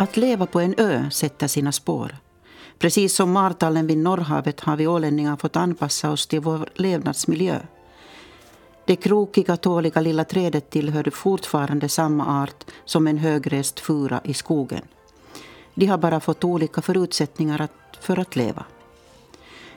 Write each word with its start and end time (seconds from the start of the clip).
Att 0.00 0.16
leva 0.16 0.46
på 0.46 0.60
en 0.60 0.74
ö 0.78 1.10
sätter 1.10 1.46
sina 1.46 1.72
spår. 1.72 2.16
Precis 2.78 3.14
som 3.14 3.32
martallen 3.32 3.86
vid 3.86 3.98
Norrhavet 3.98 4.60
har 4.60 4.76
vi 4.76 4.86
ålänningar 4.86 5.36
fått 5.36 5.56
anpassa 5.56 6.10
oss 6.10 6.26
till 6.26 6.40
vår 6.40 6.68
levnadsmiljö. 6.74 7.60
Det 8.86 8.96
krokiga, 8.96 9.56
tåliga 9.56 10.00
lilla 10.00 10.24
trädet 10.24 10.70
tillhör 10.70 11.10
fortfarande 11.10 11.88
samma 11.88 12.42
art 12.42 12.64
som 12.84 13.06
en 13.06 13.18
högrest 13.18 13.80
fura 13.80 14.20
i 14.24 14.34
skogen. 14.34 14.82
De 15.74 15.86
har 15.86 15.98
bara 15.98 16.20
fått 16.20 16.44
olika 16.44 16.82
förutsättningar 16.82 17.68
för 18.00 18.18
att 18.18 18.36
leva. 18.36 18.64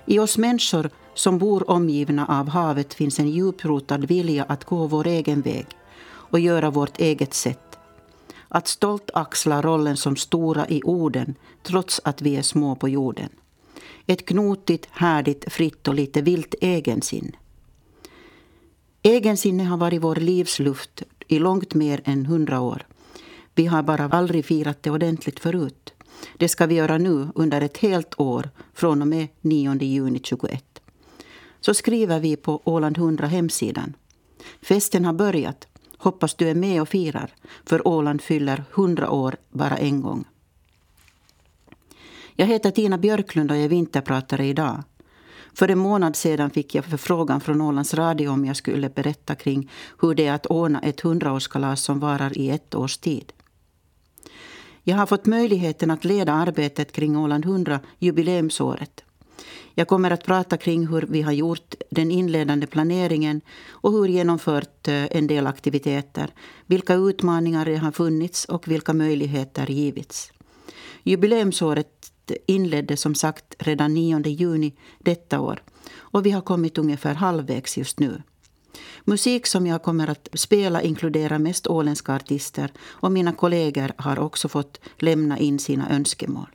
I 0.05 0.20
oss 0.20 0.38
människor 0.38 0.90
som 1.13 1.38
bor 1.38 1.70
omgivna 1.70 2.26
av 2.27 2.49
havet 2.49 2.94
finns 2.94 3.20
en 3.20 3.30
djuprotad 3.30 3.98
vilja 3.98 4.44
att 4.44 4.66
gå 4.66 4.88
vår 4.88 5.08
egen 5.08 5.41
väg 5.41 5.67
och 6.08 6.40
göra 6.40 6.70
vårt 6.70 6.99
eget 6.99 7.34
sätt. 7.34 7.70
Att 8.54 8.68
stolt 8.68 9.10
axla 9.14 9.62
rollen 9.62 9.98
som 9.98 10.16
stora 10.16 10.68
i 10.68 10.82
orden 10.84 11.36
trots 11.64 12.02
att 12.04 12.22
vi 12.22 12.36
är 12.36 12.41
små 12.41 12.76
på 12.76 12.90
jorden. 12.90 13.30
Ett 14.05 14.26
knotigt, 14.26 14.88
härdigt, 14.91 15.54
fritt 15.54 15.88
och 15.88 15.94
lite 15.94 16.22
vilt 16.22 16.55
egensinne. 16.62 17.32
Egensinne 19.02 19.64
har 19.64 19.77
varit 19.77 20.02
vår 20.02 20.16
livsluft 20.16 21.04
i 21.27 21.40
långt 21.40 21.74
mer 21.74 22.02
än 22.05 22.26
hundra 22.26 22.60
år. 22.60 22.86
Vi 23.55 23.66
har 23.66 23.84
bara 23.84 24.10
aldrig 24.10 24.46
firat 24.46 24.84
det 24.84 24.91
ordentligt 24.91 25.40
förut. 25.40 25.94
Det 26.38 26.49
ska 26.49 26.66
vi 26.66 26.76
göra 26.76 26.98
nu 26.98 27.27
under 27.36 27.62
ett 27.62 27.77
helt 27.77 28.20
år 28.20 28.49
från 28.74 29.02
och 29.02 29.08
med 29.08 29.27
9 29.41 29.76
juni 29.76 30.20
21. 30.24 30.82
Så 31.60 31.74
skriver 31.74 32.20
vi 32.20 32.36
på 32.36 32.62
Åland 32.63 32.98
100 32.98 33.27
hemsidan. 33.27 33.93
Festen 34.62 35.05
har 35.05 35.13
börjat. 35.13 35.68
Hoppas 36.02 36.34
du 36.34 36.49
är 36.49 36.55
med 36.55 36.82
och 36.82 36.90
firar, 36.90 37.34
för 37.66 37.88
Åland 37.88 38.21
fyller 38.21 38.63
100 38.74 39.10
år 39.10 39.35
bara 39.49 39.77
en 39.77 40.02
gång. 40.02 40.26
Jag 42.35 42.46
heter 42.46 42.71
Tina 42.71 42.98
Björklund 42.98 43.52
och 43.52 43.58
jag 43.58 43.63
är 43.63 43.70
vinterpratare 43.70 44.46
idag. 44.46 44.84
För 45.54 45.68
en 45.68 45.77
månad 45.77 46.16
sedan 46.16 46.49
fick 46.49 46.76
jag 46.76 46.85
förfrågan 46.85 47.41
från 47.41 47.62
Ålands 47.62 47.93
Radio 47.93 48.30
om 48.30 48.46
jag 48.46 48.55
skulle 48.55 48.90
berätta 48.90 49.35
kring 49.35 49.71
hur 49.99 50.16
det 50.16 50.27
är 50.27 50.34
att 50.34 50.46
ordna 50.46 50.82
ett 50.82 51.02
hundraårskalas 51.02 51.82
som 51.82 51.99
varar 51.99 52.38
i 52.38 52.49
ett 52.49 52.76
års 52.76 52.98
tid. 52.98 53.34
Jag 54.84 54.98
har 54.98 55.05
fått 55.05 55.26
möjligheten 55.26 55.91
att 55.91 56.05
leda 56.05 56.34
arbetet 56.34 56.91
kring 56.91 57.18
Åland 57.18 57.46
100 57.46 57.80
jubileumsåret. 57.99 59.04
Jag 59.76 59.88
kommer 59.88 60.12
att 60.12 60.26
prata 60.26 60.58
kring 60.58 60.88
hur 60.88 61.02
vi 61.10 61.22
har 61.22 61.32
gjort 61.32 61.76
den 61.90 62.12
inledande 62.12 62.68
planeringen 62.68 63.41
och 63.70 63.91
hur 63.91 64.08
genomfört 64.08 64.88
eh, 64.88 65.18
en 65.18 65.28
del 65.28 65.47
aktiviteter, 65.47 66.34
vilka 66.66 66.94
utmaningar 66.94 67.66
det 67.66 67.75
har 67.75 67.92
funnits 67.92 68.46
och 68.46 68.68
vilka 68.68 68.94
möjligheter 68.94 69.68
givits. 69.68 70.31
Jubileumsåret 71.03 72.12
inleddes 72.46 73.02
som 73.02 73.16
sagt 73.16 73.56
redan 73.59 73.94
9 73.94 74.22
juni 74.28 74.74
detta 75.00 75.40
år 75.40 75.64
och 75.97 76.25
vi 76.25 76.31
har 76.31 76.42
kommit 76.42 76.78
ungefär 76.78 77.14
halvvägs 77.14 77.78
just 77.78 78.00
nu. 78.00 78.22
Musik 79.03 79.47
som 79.47 79.68
jag 79.68 79.84
kommer 79.84 80.08
att 80.08 80.28
spela 80.34 80.81
inkluderar 80.81 81.40
mest 81.40 81.68
åländska 81.68 82.16
artister 82.16 82.72
och 82.81 83.12
mina 83.12 83.34
kollegor 83.34 83.92
har 83.97 84.19
också 84.19 84.50
fått 84.50 84.80
lämna 84.97 85.40
in 85.40 85.59
sina 85.59 85.90
önskemål. 85.90 86.50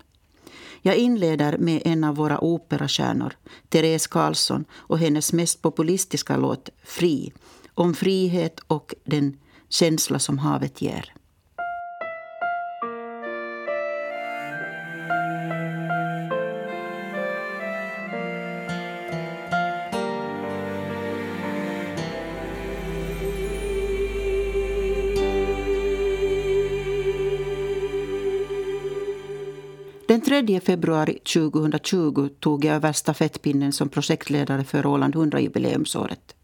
Jag 0.86 0.96
inleder 0.96 1.58
med 1.58 1.82
en 1.84 2.04
av 2.04 2.14
våra 2.16 2.44
operastjärnor, 2.44 3.32
Therese 3.68 4.06
Karlsson 4.06 4.64
och 4.72 4.98
hennes 4.98 5.32
mest 5.32 5.62
populistiska 5.62 6.36
låt 6.36 6.69
Fri, 6.84 7.32
om 7.74 7.94
frihet 7.94 8.60
och 8.66 8.94
den 9.04 9.38
känsla 9.69 10.19
som 10.19 10.38
havet 10.38 10.82
ger. 10.82 11.16
3 30.46 30.60
februari 30.60 31.18
2020 31.18 32.28
tog 32.40 32.64
jag 32.64 32.74
över 32.74 32.92
stafettpinnen 32.92 33.72
som 33.72 33.88
projektledare 33.88 34.64
för 34.64 34.86
Åland 34.86 35.14
100-jubileumsåret. 35.14 36.34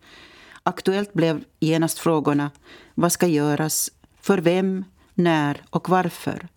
Aktuellt 0.63 1.13
blev 1.13 1.45
genast 1.61 1.99
frågorna 1.99 2.51
vad 2.95 3.13
ska 3.13 3.27
göras, 3.27 3.91
för 4.21 4.39
vem, 4.39 4.85
när 5.15 5.63
och 5.71 5.89
varför. 5.89 6.49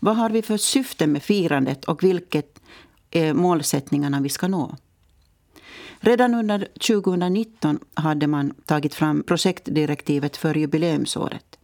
Vad 0.00 0.16
har 0.16 0.30
vi 0.30 0.42
för 0.42 0.56
syfte 0.56 1.06
med 1.06 1.22
firandet 1.22 1.84
och 1.84 2.02
vilket 2.02 2.60
är 3.10 3.34
målsättningarna 3.34 4.20
vi 4.20 4.28
ska 4.28 4.48
nå? 4.48 4.76
Redan 6.00 6.34
under 6.34 6.68
2019 6.86 7.78
hade 7.94 8.26
man 8.26 8.54
tagit 8.64 8.94
fram 8.94 9.22
projektdirektivet 9.22 10.36
för 10.36 10.54
jubileumsåret. 10.54 11.57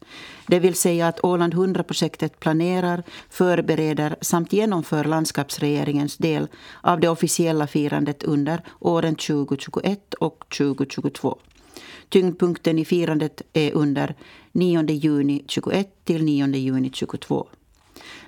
Det 0.47 0.59
vill 0.59 0.75
säga 0.75 1.09
att 1.09 1.25
Åland 1.25 1.55
100-projektet 1.55 2.41
planerar, 2.41 3.03
förbereder 3.31 4.17
samt 4.21 4.53
genomför 4.53 5.05
landskapsregeringens 5.05 6.17
del 6.17 6.49
av 6.81 7.01
det 7.01 7.09
officiella 7.09 7.67
firandet 7.67 8.23
under 8.23 8.63
åren 8.81 9.15
2021 9.15 10.15
och 10.15 10.45
2022. 10.59 11.39
Tyngdpunkten 12.09 12.79
i 12.79 12.85
firandet 12.85 13.43
är 13.53 13.73
under 13.73 14.15
9 14.53 14.83
juni 14.91 15.45
21 15.49 16.05
till 16.05 16.25
9 16.25 16.47
juni 16.47 16.91
22. 16.95 17.49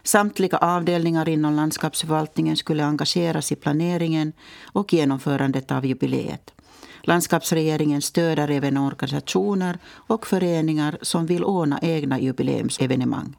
Samtliga 0.03 0.59
avdelningar 0.59 1.29
inom 1.29 1.57
landskapsförvaltningen 1.57 2.57
skulle 2.57 2.85
engageras 2.85 3.53
i 3.53 3.57
planeringen 3.57 4.33
och 4.63 4.93
genomförandet 4.93 5.73
av 5.73 5.87
jubileet. 5.87 6.56
Landskapsregeringen 7.07 8.03
stöder 8.03 8.51
även 8.51 8.77
organisationer 8.77 9.79
och 9.95 10.27
föreningar 10.27 10.99
som 11.03 11.27
vill 11.27 11.45
ordna 11.45 11.79
egna 11.83 12.21
jubileumsevenemang. 12.21 13.37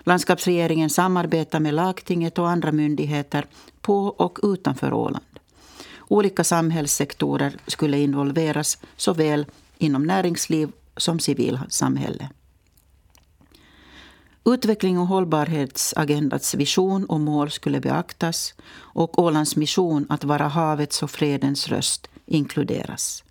Landskapsregeringen 0.00 0.90
samarbetar 0.90 1.60
med 1.60 1.74
lagtinget 1.74 2.38
och 2.38 2.48
andra 2.48 2.72
myndigheter 2.72 3.46
på 3.80 4.06
och 4.06 4.38
utanför 4.42 4.92
Åland. 4.92 5.24
Olika 6.08 6.44
samhällssektorer 6.44 7.56
skulle 7.66 7.98
involveras 7.98 8.78
såväl 8.96 9.46
inom 9.78 10.06
näringsliv 10.06 10.72
som 10.96 11.20
civilsamhälle. 11.20 12.28
Utveckling 14.44 14.98
och 14.98 15.06
hållbarhetsagendats 15.06 16.54
vision 16.54 17.04
och 17.04 17.20
mål 17.20 17.50
skulle 17.50 17.80
beaktas 17.80 18.54
och 18.74 19.18
Ålands 19.18 19.56
mission 19.56 20.06
att 20.08 20.24
vara 20.24 20.48
havets 20.48 21.02
och 21.02 21.10
fredens 21.10 21.68
röst 21.68 22.08
inkluderas. 22.28 23.24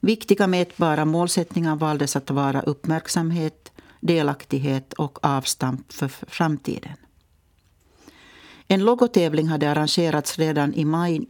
Viktiga 0.00 0.46
mätbara 0.46 1.04
målsättningar 1.04 1.76
valdes 1.76 2.16
att 2.16 2.30
vara 2.30 2.60
uppmärksamhet, 2.60 3.72
delaktighet 4.00 4.92
och 4.92 5.18
avstamp 5.22 5.92
för 5.92 6.08
framtiden. 6.08 6.96
En 8.68 8.84
logotävling 8.84 9.48
hade 9.48 9.70
arrangerats 9.70 10.38
redan 10.38 10.74
i 10.74 10.84
maj 10.84 11.26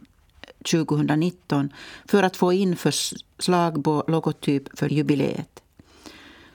2019 0.71 1.69
för 2.05 2.23
att 2.23 2.37
få 2.37 2.53
in 2.53 2.75
förslag 2.75 3.83
på 3.83 4.03
logotyp 4.07 4.79
för 4.79 4.89
jubileet. 4.89 5.63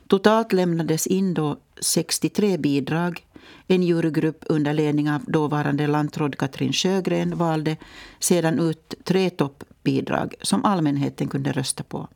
Totalt 0.08 0.52
lämnades 0.52 1.06
in 1.06 1.34
då 1.34 1.56
63 1.80 2.58
bidrag. 2.58 3.26
En 3.66 3.82
jurygrupp 3.82 4.44
under 4.48 4.72
ledning 4.72 5.10
av 5.10 5.24
dåvarande 5.24 5.86
lantråd 5.86 6.38
Katrin 6.38 6.72
Sjögren 6.72 7.38
valde 7.38 7.76
sedan 8.18 8.58
ut 8.58 8.94
tre 9.04 9.30
topp 9.30 9.64
bidrag 9.90 10.34
som 10.42 10.64
allmänheten 10.64 11.28
kunde 11.28 11.52
rösta 11.52 11.82
på. 11.82 12.08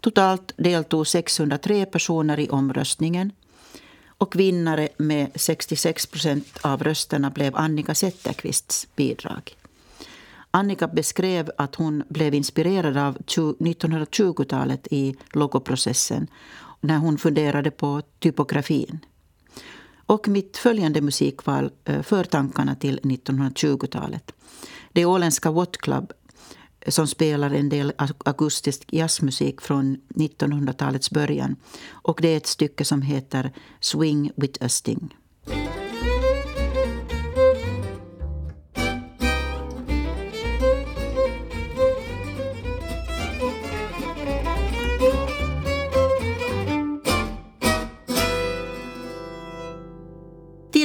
Totalt 0.00 0.52
deltog 0.56 1.06
603 1.06 1.86
personer 1.86 2.40
i 2.40 2.48
omröstningen. 2.48 3.32
Och 4.18 4.36
vinnare 4.36 4.88
med 4.96 5.30
66 5.34 6.06
procent 6.06 6.58
av 6.62 6.82
rösterna 6.84 7.30
blev 7.30 7.56
Annika 7.56 7.94
Zetterqvists 7.94 8.88
bidrag. 8.96 9.56
Annika 10.50 10.88
beskrev 10.88 11.50
att 11.58 11.74
hon 11.74 12.02
blev 12.08 12.34
inspirerad 12.34 12.96
av 12.96 13.16
1920-talet 13.18 14.86
i 14.90 15.16
logoprocessen 15.32 16.26
när 16.80 16.98
hon 16.98 17.18
funderade 17.18 17.70
på 17.70 18.02
typografin. 18.18 18.98
Och 20.06 20.28
mitt 20.28 20.56
följande 20.56 21.00
musikval 21.00 21.70
eh, 21.84 22.02
för 22.02 22.24
tankarna 22.24 22.74
till 22.74 23.00
1920-talet. 23.02 24.32
Det 24.92 25.00
är 25.00 25.06
åländska 25.06 25.50
What 25.50 25.76
Club 25.76 26.12
som 26.88 27.06
spelar 27.06 27.50
en 27.50 27.68
del 27.68 27.92
akustisk 28.24 28.84
jazzmusik 28.92 29.60
från 29.60 29.96
1900-talets 30.08 31.10
början. 31.10 31.56
Och 31.90 32.18
det 32.22 32.28
är 32.28 32.36
ett 32.36 32.46
stycke 32.46 32.84
som 32.84 33.02
heter 33.02 33.52
Swing 33.80 34.30
with 34.36 34.64
a 34.64 34.68
Sting. 34.68 35.14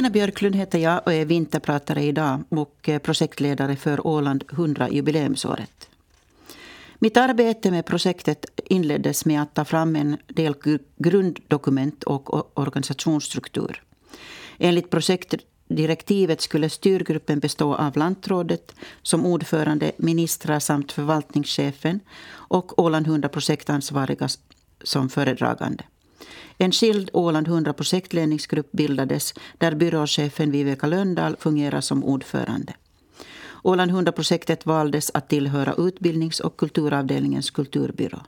Tina 0.02 0.10
Björklund 0.10 0.56
heter 0.56 0.78
jag 0.78 1.00
och 1.06 1.12
är 1.12 1.24
vinterpratare 1.24 2.02
idag 2.02 2.44
och 2.48 2.88
eh, 2.88 2.98
projektledare 2.98 3.76
för 3.76 4.06
Åland 4.06 4.44
100 4.52 4.90
jubileumsåret. 4.90 5.91
Mitt 7.02 7.16
arbete 7.16 7.70
med 7.70 7.86
projektet 7.86 8.46
inleddes 8.64 9.24
med 9.24 9.42
att 9.42 9.54
ta 9.54 9.64
fram 9.64 9.96
en 9.96 10.16
del 10.28 10.54
grunddokument 10.96 12.04
och 12.04 12.58
organisationsstruktur. 12.58 13.82
Enligt 14.58 14.90
projektdirektivet 14.90 16.40
skulle 16.40 16.68
styrgruppen 16.68 17.38
bestå 17.38 17.74
av 17.74 17.96
lantrådet 17.96 18.74
som 19.02 19.26
ordförande, 19.26 19.92
ministrar 19.96 20.58
samt 20.58 20.92
förvaltningschefen 20.92 22.00
och 22.30 22.78
Åland 22.78 23.06
100 23.06 23.28
projektansvariga 23.28 24.28
som 24.84 25.08
föredragande. 25.08 25.84
En 26.58 26.72
skild 26.72 27.10
Åland 27.12 27.48
100 27.48 27.72
projektledningsgrupp 27.72 28.72
bildades 28.72 29.34
där 29.58 29.74
byråchefen 29.74 30.50
Viveka 30.50 30.86
Löndahl 30.86 31.36
fungerar 31.36 31.80
som 31.80 32.04
ordförande. 32.04 32.74
Åland 33.62 33.90
100-projektet 33.90 34.66
valdes 34.66 35.10
att 35.14 35.28
tillhöra 35.28 35.74
utbildnings 35.78 36.40
och 36.40 36.56
kulturavdelningens 36.56 37.50
kulturbyrå. 37.50 38.18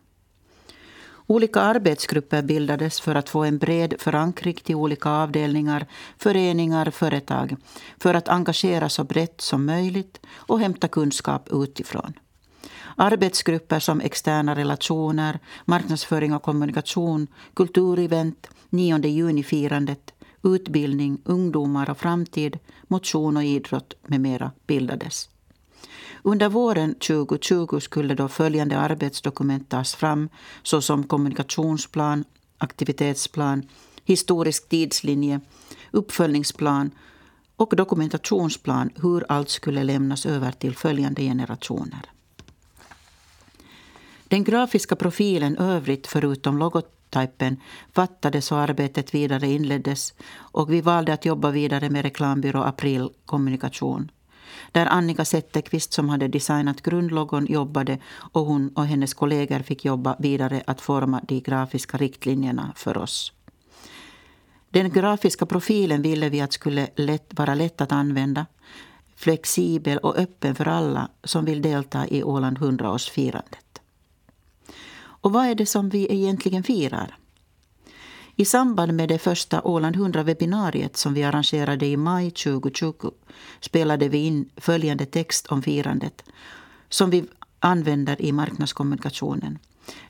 Olika 1.26 1.60
arbetsgrupper 1.60 2.42
bildades 2.42 3.00
för 3.00 3.14
att 3.14 3.28
få 3.28 3.44
en 3.44 3.58
bred 3.58 3.94
förankring 3.98 4.54
till 4.54 4.74
olika 4.74 5.10
avdelningar, 5.10 5.86
föreningar, 6.18 6.90
företag 6.90 7.56
för 7.98 8.14
att 8.14 8.28
engagera 8.28 8.88
så 8.88 9.04
brett 9.04 9.40
som 9.40 9.66
möjligt 9.66 10.20
och 10.34 10.60
hämta 10.60 10.88
kunskap 10.88 11.48
utifrån. 11.52 12.12
Arbetsgrupper 12.96 13.80
som 13.80 14.00
externa 14.00 14.54
relationer, 14.54 15.38
marknadsföring 15.64 16.34
och 16.34 16.42
kommunikation, 16.42 17.26
kulturevent, 17.54 18.46
9 18.70 18.98
juni-firandet, 18.98 20.13
utbildning, 20.44 21.18
ungdomar 21.24 21.90
och 21.90 21.98
framtid, 21.98 22.58
motion 22.88 23.36
och 23.36 23.44
idrott 23.44 23.94
med 24.06 24.20
mera 24.20 24.50
bildades. 24.66 25.28
Under 26.22 26.48
våren 26.48 26.94
2020 26.94 27.80
skulle 27.80 28.14
då 28.14 28.28
följande 28.28 28.78
arbetsdokument 28.78 29.68
tas 29.68 29.94
fram 29.94 30.28
såsom 30.62 31.04
kommunikationsplan, 31.04 32.24
aktivitetsplan, 32.58 33.62
historisk 34.04 34.68
tidslinje, 34.68 35.40
uppföljningsplan 35.90 36.90
och 37.56 37.76
dokumentationsplan 37.76 38.90
hur 39.02 39.24
allt 39.28 39.50
skulle 39.50 39.84
lämnas 39.84 40.26
över 40.26 40.52
till 40.52 40.76
följande 40.76 41.22
generationer. 41.22 42.10
Den 44.28 44.44
grafiska 44.44 44.96
profilen 44.96 45.58
övrigt 45.58 46.06
förutom 46.06 46.58
prototypen 47.14 47.56
fattades 47.92 48.52
och 48.52 48.58
arbetet 48.58 49.14
vidare 49.14 49.46
inleddes 49.46 50.14
och 50.52 50.72
vi 50.72 50.80
valde 50.80 51.12
att 51.12 51.24
jobba 51.24 51.50
vidare 51.50 51.90
med 51.90 52.02
reklambyrå 52.02 52.62
April 52.62 53.10
Kommunikation. 53.26 54.10
Där 54.72 54.86
Annika 54.86 55.24
Zetterqvist 55.24 55.92
som 55.92 56.08
hade 56.08 56.28
designat 56.28 56.82
grundlogon 56.82 57.46
jobbade 57.46 57.98
och 58.32 58.46
hon 58.46 58.68
och 58.68 58.86
hennes 58.86 59.14
kollegor 59.14 59.58
fick 59.58 59.84
jobba 59.84 60.16
vidare 60.18 60.62
att 60.66 60.80
forma 60.80 61.20
de 61.28 61.40
grafiska 61.40 61.98
riktlinjerna 61.98 62.72
för 62.76 62.98
oss. 62.98 63.32
Den 64.70 64.90
grafiska 64.90 65.46
profilen 65.46 66.02
ville 66.02 66.28
vi 66.28 66.40
att 66.40 66.52
skulle 66.52 66.88
lätt, 66.96 67.26
vara 67.30 67.54
lätt 67.54 67.80
att 67.80 67.92
använda, 67.92 68.46
flexibel 69.16 69.98
och 69.98 70.18
öppen 70.18 70.54
för 70.54 70.68
alla 70.68 71.08
som 71.24 71.44
vill 71.44 71.62
delta 71.62 72.06
i 72.08 72.22
Åland 72.22 72.58
100-årsfirandet. 72.58 73.74
Och 75.24 75.32
vad 75.32 75.46
är 75.46 75.54
det 75.54 75.66
som 75.66 75.88
vi 75.88 76.12
egentligen 76.12 76.62
firar? 76.62 77.16
I 78.36 78.44
samband 78.44 78.94
med 78.94 79.08
det 79.08 79.18
första 79.18 79.62
Åland 79.62 79.96
100-webbinariet 79.96 80.96
som 80.96 81.14
vi 81.14 81.24
arrangerade 81.24 81.86
i 81.86 81.96
maj 81.96 82.30
2020 82.30 83.10
spelade 83.60 84.08
vi 84.08 84.18
in 84.18 84.50
följande 84.56 85.06
text 85.06 85.46
om 85.46 85.62
firandet 85.62 86.24
som 86.88 87.10
vi 87.10 87.24
använder 87.58 88.22
i 88.22 88.32
marknadskommunikationen. 88.32 89.58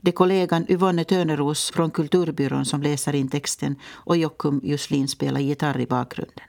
Det 0.00 0.10
är 0.10 0.12
kollegan 0.12 0.66
Yvonne 0.68 1.04
Töneros 1.04 1.70
från 1.70 1.90
Kulturbyrån 1.90 2.64
som 2.64 2.82
läser 2.82 3.14
in 3.14 3.28
texten 3.28 3.76
och 3.86 4.16
Jockum 4.16 4.60
Juslin 4.64 5.08
spelar 5.08 5.40
gitarr 5.40 5.80
i 5.80 5.86
bakgrunden. 5.86 6.48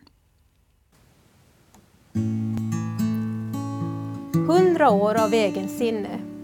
Hundra 4.47 4.89
år 4.89 5.15
av 5.15 5.33
egensinne 5.33 6.34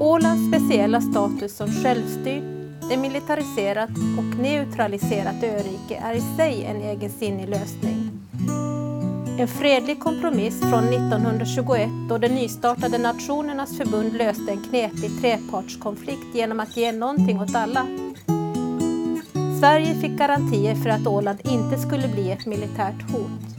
Ålands 0.00 0.48
speciella 0.48 1.00
status 1.00 1.56
som 1.56 1.68
självstyrt, 1.68 2.44
demilitariserat 2.90 3.90
och 3.90 4.38
neutraliserat 4.38 5.42
örike 5.42 6.02
är 6.04 6.14
i 6.14 6.20
sig 6.36 6.64
en 6.64 6.82
egensinnig 6.82 7.48
lösning. 7.48 8.10
En 9.38 9.48
fredlig 9.48 10.00
kompromiss 10.00 10.60
från 10.60 10.84
1921 10.84 11.88
då 12.08 12.18
det 12.18 12.28
nystartade 12.28 12.98
Nationernas 12.98 13.76
förbund 13.76 14.12
löste 14.12 14.50
en 14.52 14.62
knepig 14.62 15.20
trepartskonflikt 15.20 16.34
genom 16.34 16.60
att 16.60 16.76
ge 16.76 16.92
någonting 16.92 17.40
åt 17.40 17.54
alla. 17.54 17.86
Sverige 19.60 19.94
fick 19.94 20.18
garantier 20.18 20.74
för 20.74 20.90
att 20.90 21.06
Åland 21.06 21.38
inte 21.44 21.78
skulle 21.78 22.08
bli 22.08 22.30
ett 22.30 22.46
militärt 22.46 23.10
hot. 23.10 23.56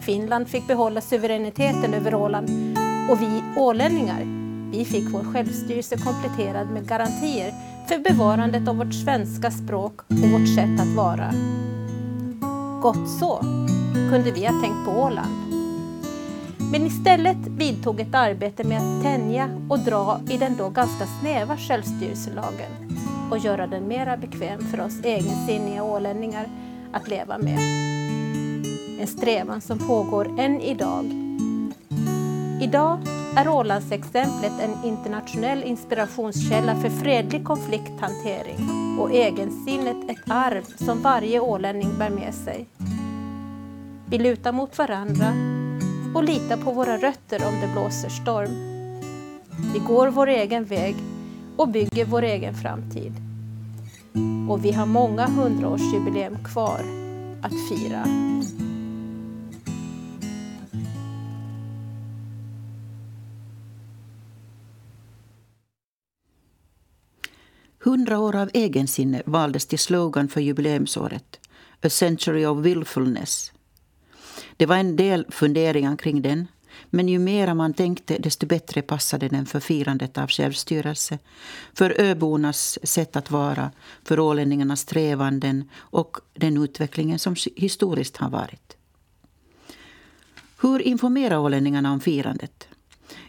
Finland 0.00 0.48
fick 0.48 0.66
behålla 0.66 1.00
suveräniteten 1.00 1.94
över 1.94 2.14
Åland 2.14 2.50
och 3.10 3.22
vi 3.22 3.42
ålänningar 3.56 4.41
vi 4.72 4.84
fick 4.84 5.04
vår 5.10 5.32
självstyrelse 5.32 5.96
kompletterad 5.96 6.70
med 6.70 6.88
garantier 6.88 7.54
för 7.88 7.98
bevarandet 7.98 8.68
av 8.68 8.76
vårt 8.76 8.94
svenska 8.94 9.50
språk 9.50 10.00
och 10.08 10.30
vårt 10.30 10.54
sätt 10.54 10.80
att 10.80 10.96
vara. 10.96 11.32
Gott 12.82 13.10
så, 13.20 13.38
kunde 14.10 14.30
vi 14.30 14.46
ha 14.46 14.60
tänkt 14.62 14.84
på 14.84 14.90
Åland. 14.90 15.52
Men 16.72 16.86
istället 16.86 17.46
vidtog 17.46 18.00
ett 18.00 18.14
arbete 18.14 18.64
med 18.64 18.78
att 18.78 19.02
tänja 19.02 19.50
och 19.68 19.78
dra 19.78 20.20
i 20.30 20.36
den 20.36 20.56
då 20.56 20.68
ganska 20.68 21.06
snäva 21.20 21.56
självstyrelselagen 21.56 22.98
och 23.30 23.38
göra 23.38 23.66
den 23.66 23.88
mera 23.88 24.16
bekväm 24.16 24.60
för 24.60 24.80
oss 24.80 25.04
egensinniga 25.04 25.82
ålänningar 25.82 26.46
att 26.92 27.08
leva 27.08 27.38
med. 27.38 27.58
En 29.00 29.06
strävan 29.06 29.60
som 29.60 29.78
pågår 29.78 30.40
än 30.40 30.60
idag. 30.60 31.31
Idag 32.62 32.98
är 33.36 33.48
Ålandsexemplet 33.48 34.52
en 34.60 34.84
internationell 34.84 35.62
inspirationskälla 35.62 36.76
för 36.76 36.88
fredlig 36.88 37.44
konflikthantering 37.44 38.68
och 39.00 39.12
egensinnet 39.12 39.96
ett 40.10 40.30
arv 40.30 40.62
som 40.62 41.02
varje 41.02 41.40
ålänning 41.40 41.98
bär 41.98 42.10
med 42.10 42.34
sig. 42.34 42.66
Vi 44.06 44.18
lutar 44.18 44.52
mot 44.52 44.78
varandra 44.78 45.32
och 46.14 46.24
litar 46.24 46.56
på 46.56 46.72
våra 46.72 46.96
rötter 46.96 47.42
om 47.48 47.60
det 47.60 47.72
blåser 47.72 48.08
storm. 48.08 48.54
Vi 49.72 49.78
går 49.78 50.08
vår 50.08 50.26
egen 50.26 50.64
väg 50.64 50.96
och 51.56 51.68
bygger 51.68 52.04
vår 52.04 52.22
egen 52.22 52.54
framtid. 52.54 53.12
Och 54.50 54.64
vi 54.64 54.72
har 54.72 54.86
många 54.86 55.26
hundraårsjubileum 55.26 56.44
kvar 56.44 56.80
att 57.42 57.68
fira. 57.68 58.06
Hundra 67.84 68.18
år 68.18 68.36
av 68.36 68.50
egensinne 68.54 69.22
valdes 69.26 69.66
till 69.66 69.78
slogan 69.78 70.28
för 70.28 70.40
jubileumsåret. 70.40 71.40
A 71.84 71.90
century 71.90 72.46
of 72.46 72.58
willfulness. 72.58 73.52
Det 74.56 74.66
var 74.66 74.76
en 74.76 74.96
del 74.96 75.26
funderingar 75.30 75.96
kring 75.96 76.22
den. 76.22 76.46
Men 76.90 77.08
ju 77.08 77.18
mer 77.18 77.54
man 77.54 77.74
tänkte, 77.74 78.18
desto 78.18 78.46
bättre 78.46 78.82
passade 78.82 79.28
den 79.28 79.46
för 79.46 79.60
firandet 79.60 80.18
av 80.18 80.28
självstyrelse, 80.28 81.18
för 81.74 82.00
öbornas 82.00 82.78
sätt 82.82 83.16
att 83.16 83.30
vara, 83.30 83.70
för 84.04 84.20
ålänningarnas 84.20 84.80
strävanden 84.80 85.68
och 85.74 86.16
den 86.34 86.62
utvecklingen 86.62 87.18
som 87.18 87.36
historiskt 87.56 88.16
har 88.16 88.30
varit. 88.30 88.76
Hur 90.60 90.82
informerar 90.82 91.38
ålänningarna 91.38 91.92
om 91.92 92.00
firandet? 92.00 92.68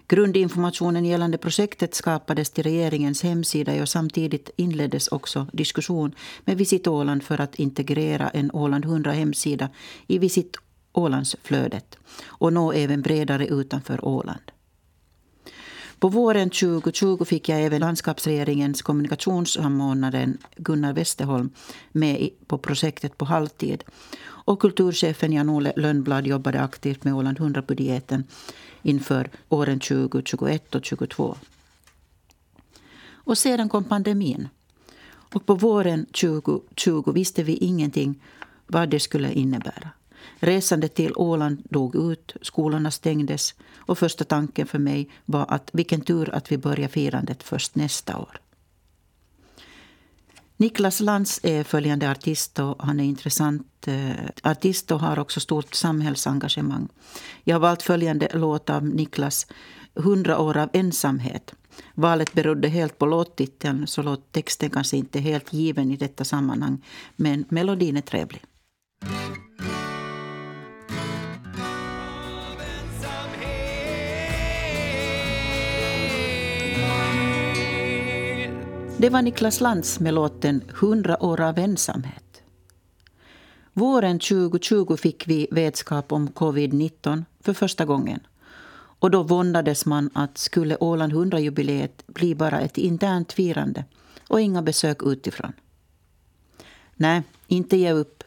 Grundinformationen 0.07 1.05
gällande 1.05 1.38
projektet 1.38 1.93
skapades 1.93 2.50
till 2.50 2.63
regeringens 2.63 3.24
hemsida 3.24 3.81
och 3.81 3.89
samtidigt 3.89 4.50
inleddes 4.55 5.07
också 5.07 5.48
diskussion 5.53 6.15
med 6.45 6.57
Visit 6.57 6.88
Åland 6.88 7.24
för 7.24 7.41
att 7.41 7.55
integrera 7.55 8.29
en 8.29 8.51
Åland 8.51 8.86
100 8.86 9.12
hemsida 9.12 9.69
i 10.07 10.17
Visit 10.17 10.57
Ålandsflödet 10.93 11.98
och 12.25 12.53
nå 12.53 12.72
även 12.72 13.01
bredare 13.01 13.48
utanför 13.48 14.05
Åland. 14.05 14.51
På 16.00 16.10
våren 16.10 16.50
2020 16.50 17.25
fick 17.25 17.50
jag 17.50 17.62
även 17.62 17.79
landskapsregeringens 17.81 18.81
kommunikationssamordnaren 18.81 20.38
Gunnar 20.55 20.93
Westerholm 20.93 21.50
med 21.91 22.29
på 22.48 22.57
projektet 22.57 23.17
på 23.17 23.25
halvtid. 23.25 23.83
Och 24.24 24.60
kulturchefen 24.62 25.33
Jan-Ole 25.33 25.74
Lönnblad 25.75 26.27
jobbade 26.27 26.62
aktivt 26.62 27.03
med 27.03 27.15
Åland 27.15 27.39
100-budgeten 27.39 28.24
inför 28.83 29.29
åren 29.49 29.79
2021 29.79 30.75
och 30.75 30.83
2022. 30.83 31.35
Och 33.25 33.37
sedan 33.37 33.69
kom 33.69 33.83
pandemin. 33.83 34.49
Och 35.05 35.45
på 35.45 35.55
våren 35.55 36.05
2020 36.05 37.11
visste 37.11 37.43
vi 37.43 37.53
ingenting 37.53 38.23
vad 38.67 38.89
det 38.89 38.99
skulle 38.99 39.33
innebära. 39.33 39.89
Resandet 40.39 40.95
till 40.95 41.13
Åland 41.15 41.61
dog 41.69 41.95
ut, 41.95 42.35
skolorna 42.41 42.91
stängdes 42.91 43.55
och 43.75 43.97
första 43.97 44.23
tanken 44.23 44.67
för 44.67 44.79
mig 44.79 45.09
var 45.25 45.45
att 45.49 45.69
vilken 45.73 46.01
tur 46.01 46.35
att 46.35 46.51
vi 46.51 46.57
börjar 46.57 46.87
firandet 46.87 47.43
först 47.43 47.75
nästa 47.75 48.17
år. 48.17 48.39
Niklas 50.63 51.00
Lantz 51.00 51.39
är 51.43 51.63
följande 51.63 52.12
artist 52.12 52.60
och 52.60 52.75
han 52.79 53.00
är 53.00 53.03
intressant 53.03 53.88
eh, 53.88 54.12
artist 54.43 54.91
och 54.91 55.00
har 55.00 55.20
också 55.20 55.39
stort 55.39 55.74
samhällsengagemang. 55.74 56.88
Jag 57.43 57.55
har 57.55 57.60
valt 57.60 57.82
följande 57.82 58.27
låt 58.34 58.70
av 58.70 58.86
Niklas, 58.86 59.48
100 60.00 60.39
år 60.39 60.58
av 60.58 60.70
ensamhet. 60.74 61.53
Valet 61.93 62.34
berodde 62.34 62.67
helt 62.67 62.98
på 62.98 63.05
låttiteln 63.05 63.88
så 63.88 64.01
låttexten 64.01 64.70
kanske 64.70 64.98
inte 64.98 65.20
är 65.20 65.22
helt 65.22 65.53
given 65.53 65.91
i 65.91 65.98
detta 65.98 66.24
sammanhang 66.24 66.86
men 67.15 67.46
melodin 67.50 67.98
är 67.98 68.01
trevlig. 68.01 68.43
Det 79.03 79.10
var 79.10 79.22
Niklas 79.22 79.62
Lantz 79.62 80.00
med 80.00 80.13
låten 80.13 80.62
100 80.69 81.24
år 81.24 81.41
av 81.41 81.60
ensamhet. 81.60 82.41
Våren 83.74 84.19
2020 84.19 84.95
fick 84.98 85.27
vi 85.27 85.48
vetskap 85.51 86.12
om 86.12 86.29
covid-19 86.29 87.24
för 87.39 87.53
första 87.53 87.86
gången. 87.86 88.19
Och 88.74 89.12
då 89.12 89.24
våndades 89.24 89.86
man 89.86 90.10
att 90.13 90.38
skulle 90.38 90.77
Åland 90.79 91.13
100-jubileet 91.13 92.03
bli 92.07 92.36
bara 92.36 92.60
ett 92.60 92.77
internt 92.77 93.33
firande 93.33 93.86
och 94.27 94.41
inga 94.41 94.62
besök 94.62 95.03
utifrån. 95.03 95.53
Nej, 96.95 97.22
inte 97.48 97.77
ge 97.77 97.91
upp. 97.91 98.24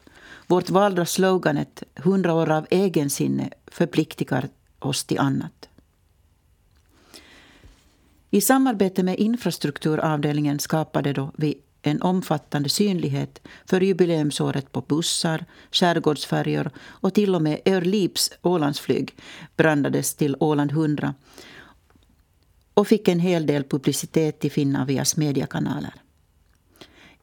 Vårt 0.47 0.69
valda 0.69 1.05
sloganet 1.05 1.83
100 1.95 2.33
år 2.33 2.51
av 2.51 2.67
egensinne 2.69 3.49
förpliktigar 3.67 4.49
oss 4.79 5.03
till 5.03 5.19
annat. 5.19 5.69
I 8.29 8.41
samarbete 8.41 9.03
med 9.03 9.19
infrastrukturavdelningen 9.19 10.59
skapade 10.59 11.13
då 11.13 11.31
vi 11.37 11.57
en 11.81 12.01
omfattande 12.01 12.69
synlighet 12.69 13.41
för 13.65 13.81
jubileumsåret 13.81 14.71
på 14.71 14.81
bussar, 14.81 15.45
skärgårdsfärjor 15.71 16.69
och 16.77 17.13
till 17.13 17.35
och 17.35 17.41
med 17.41 17.59
Örlips 17.65 18.31
Ålandsflyg 18.41 19.15
brandades 19.57 20.15
till 20.15 20.35
Åland 20.39 20.71
100 20.71 21.13
och 22.73 22.87
fick 22.87 23.07
en 23.07 23.19
hel 23.19 23.45
del 23.45 23.63
publicitet 23.63 24.45
i 24.45 24.49
Finnavias 24.49 25.17
mediekanaler. 25.17 25.93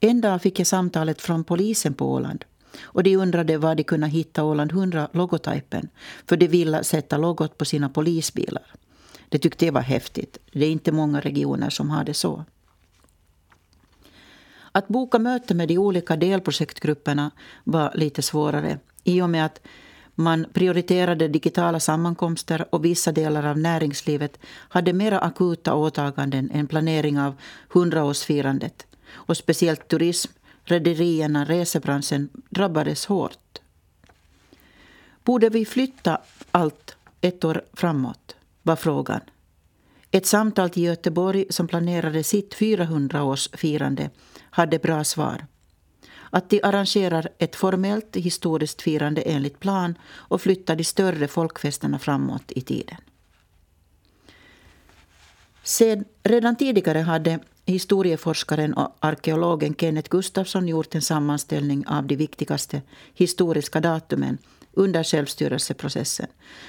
En 0.00 0.20
dag 0.20 0.42
fick 0.42 0.58
jag 0.58 0.66
samtalet 0.66 1.22
från 1.22 1.44
polisen 1.44 1.94
på 1.94 2.12
Åland 2.12 2.44
och 2.82 3.02
de 3.02 3.16
undrade 3.16 3.58
var 3.58 3.74
de 3.74 3.84
kunde 3.84 4.06
hitta 4.06 4.44
Åland 4.44 4.72
100-logotypen 4.72 5.88
för 6.26 6.36
de 6.36 6.48
ville 6.48 6.84
sätta 6.84 7.16
logot 7.16 7.58
på 7.58 7.64
sina 7.64 7.88
polisbilar. 7.88 8.74
Det 9.34 9.38
tyckte 9.38 9.66
jag 9.66 9.72
var 9.72 9.80
häftigt. 9.80 10.38
Det 10.52 10.66
är 10.66 10.70
inte 10.70 10.92
många 10.92 11.20
regioner 11.20 11.70
som 11.70 11.90
har 11.90 12.04
det 12.04 12.14
så. 12.14 12.44
Att 14.72 14.88
boka 14.88 15.18
möte 15.18 15.54
med 15.54 15.68
de 15.68 15.78
olika 15.78 16.16
delprojektgrupperna 16.16 17.30
var 17.64 17.92
lite 17.94 18.22
svårare 18.22 18.78
i 19.04 19.22
och 19.22 19.30
med 19.30 19.44
att 19.46 19.60
man 20.14 20.46
prioriterade 20.52 21.28
digitala 21.28 21.80
sammankomster 21.80 22.74
och 22.74 22.84
vissa 22.84 23.12
delar 23.12 23.46
av 23.46 23.58
näringslivet 23.58 24.38
hade 24.46 24.92
mera 24.92 25.18
akuta 25.18 25.74
åtaganden 25.74 26.50
än 26.50 26.66
planering 26.66 27.20
av 27.20 27.34
hundraårsfirandet. 27.68 28.86
Och 29.10 29.36
speciellt 29.36 29.88
turism, 29.88 30.32
rederierna, 30.64 31.44
resebranschen 31.44 32.28
drabbades 32.50 33.06
hårt. 33.06 33.58
Borde 35.24 35.48
vi 35.48 35.64
flytta 35.64 36.20
allt 36.50 36.96
ett 37.20 37.44
år 37.44 37.64
framåt? 37.72 38.33
Var 38.64 38.76
frågan. 38.76 39.20
Ett 40.10 40.26
samtal 40.26 40.70
till 40.70 40.82
Göteborg 40.82 41.44
som 41.50 41.68
planerade 41.68 42.24
sitt 42.24 42.54
400-årsfirande 42.54 44.10
hade 44.50 44.78
bra 44.78 45.04
svar. 45.04 45.46
Att 46.30 46.50
de 46.50 46.60
arrangerar 46.62 47.28
ett 47.38 47.56
formellt 47.56 48.16
historiskt 48.16 48.82
firande 48.82 49.22
enligt 49.22 49.60
plan 49.60 49.94
och 50.12 50.40
flyttar 50.40 50.76
de 50.76 50.84
större 50.84 51.28
folkfesterna 51.28 51.98
framåt 51.98 52.52
i 52.52 52.60
tiden. 52.60 52.96
Sed, 55.62 56.04
redan 56.22 56.56
tidigare 56.56 56.98
hade 56.98 57.38
historieforskaren 57.66 58.74
och 58.74 58.96
arkeologen 59.00 59.74
Kenneth 59.74 60.10
Gustafsson 60.10 60.68
gjort 60.68 60.94
en 60.94 61.02
sammanställning 61.02 61.86
av 61.86 62.06
de 62.06 62.16
viktigaste 62.16 62.82
historiska 63.14 63.80
datumen 63.80 64.38
under 64.72 65.04
självstyrelseprocessen 65.04 66.26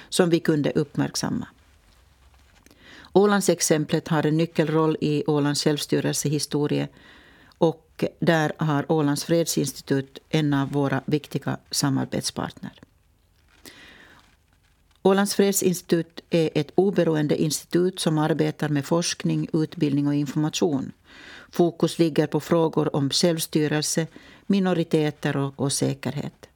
som 0.10 0.30
vi 0.30 0.40
kunde 0.40 0.72
uppmärksamma. 0.72 1.48
Ålandsexemplet 3.18 4.08
har 4.08 4.26
en 4.26 4.38
nyckelroll 4.38 4.98
i 5.02 5.24
Ålands 5.28 5.64
självstyrelsehistoria 5.64 6.88
och 7.58 8.04
där 8.20 8.52
har 8.58 8.92
Ålands 8.92 9.24
fredsinstitut 9.24 10.20
en 10.30 10.54
av 10.54 10.72
våra 10.72 11.02
viktiga 11.06 11.58
samarbetspartner. 11.72 12.82
Ålands 15.02 15.36
fredsinstitut 15.36 16.20
är 16.30 16.50
ett 16.54 16.72
oberoende 16.76 17.42
institut 17.42 18.00
som 18.00 18.18
arbetar 18.18 18.70
med 18.70 18.86
forskning, 18.86 19.48
utbildning 19.54 20.08
och 20.08 20.16
information. 20.16 20.92
Fokus 21.52 22.00
ligger 22.00 22.28
på 22.28 22.40
frågor 22.40 22.96
om 22.96 23.10
självstyrelse, 23.10 24.08
minoriteter 24.48 25.38
och, 25.38 25.60
och 25.60 25.74
säkerhet. 25.74 26.50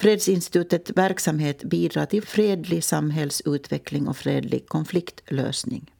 Fredsinstitutets 0.00 0.90
verksamhet 0.90 1.62
bidrar 1.62 2.06
till 2.06 2.22
fredlig 2.22 2.84
samhällsutveckling 2.84 4.08
och 4.08 4.16
fredlig 4.16 4.68
konfliktlösning. 4.68 5.90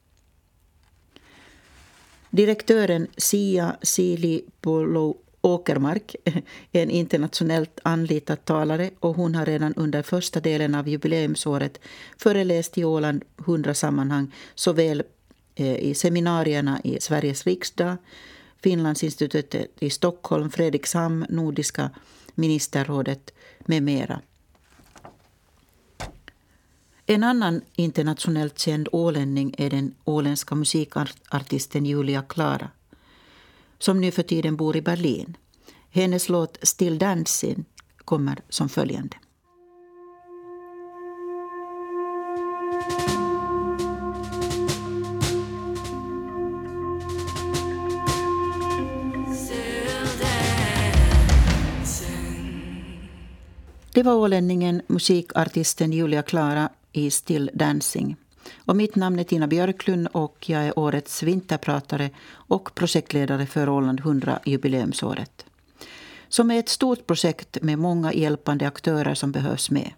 Direktören 2.29 3.07
Sia 3.17 3.75
Silipolo 3.81 5.17
Åkermark 5.41 6.15
är 6.71 6.83
en 6.83 6.89
internationellt 6.89 7.79
anlitad 7.83 8.45
talare 8.45 8.89
och 8.99 9.15
hon 9.15 9.35
har 9.35 9.45
redan 9.45 9.73
under 9.73 10.01
första 10.01 10.39
delen 10.39 10.75
av 10.75 10.87
jubileumsåret 10.87 11.79
föreläst 12.17 12.77
i 12.77 12.83
Åland 12.83 13.23
100 13.39 13.73
sammanhang 13.73 14.33
såväl 14.55 15.03
eh, 15.55 15.75
i 15.75 15.93
seminarierna 15.93 16.81
i 16.83 16.97
Sveriges 17.01 17.45
riksdag, 17.45 17.97
Finlandsinstitutet 18.63 19.71
i 19.79 19.89
Stockholm, 19.89 20.49
Fredrikshamn, 20.49 21.25
Nordiska 21.29 21.89
ministerrådet 22.35 23.33
med 23.69 23.83
mera. 23.83 24.21
En 27.05 27.23
annan 27.23 27.61
internationellt 27.75 28.59
känd 28.59 28.87
ålänning 28.91 29.55
är 29.57 29.69
den 29.69 29.95
åländska 30.03 30.55
musikartisten 30.55 31.85
Julia 31.85 32.21
Klara 32.21 32.69
som 33.79 34.01
nu 34.01 34.11
för 34.11 34.23
tiden 34.23 34.55
bor 34.55 34.75
i 34.75 34.81
Berlin. 34.81 35.37
Hennes 35.89 36.29
låt 36.29 36.57
Still 36.61 36.99
Dancing 36.99 37.65
kommer 37.97 38.41
som 38.49 38.69
följande. 38.69 39.17
Det 53.93 54.03
var 54.03 54.15
ålänningen 54.15 54.81
musikartisten 54.87 55.93
Julia 55.93 56.21
Klara 56.21 56.69
i 56.91 57.11
Still 57.11 57.51
Dancing. 57.53 58.15
Och 58.65 58.75
mitt 58.75 58.95
namn 58.95 59.19
är 59.19 59.23
Tina 59.23 59.47
Björklund 59.47 60.07
och 60.11 60.49
jag 60.49 60.65
är 60.65 60.79
årets 60.79 61.23
vinterpratare 61.23 62.09
och 62.31 62.75
projektledare 62.75 63.45
för 63.45 63.69
Åland 63.69 63.99
100 63.99 64.39
jubileumsåret. 64.45 65.45
Som 66.27 66.51
är 66.51 66.59
ett 66.59 66.69
stort 66.69 67.07
projekt 67.07 67.57
med 67.61 67.79
många 67.79 68.13
hjälpande 68.13 68.67
aktörer 68.67 69.15
som 69.15 69.31
behövs 69.31 69.71
med. 69.71 69.91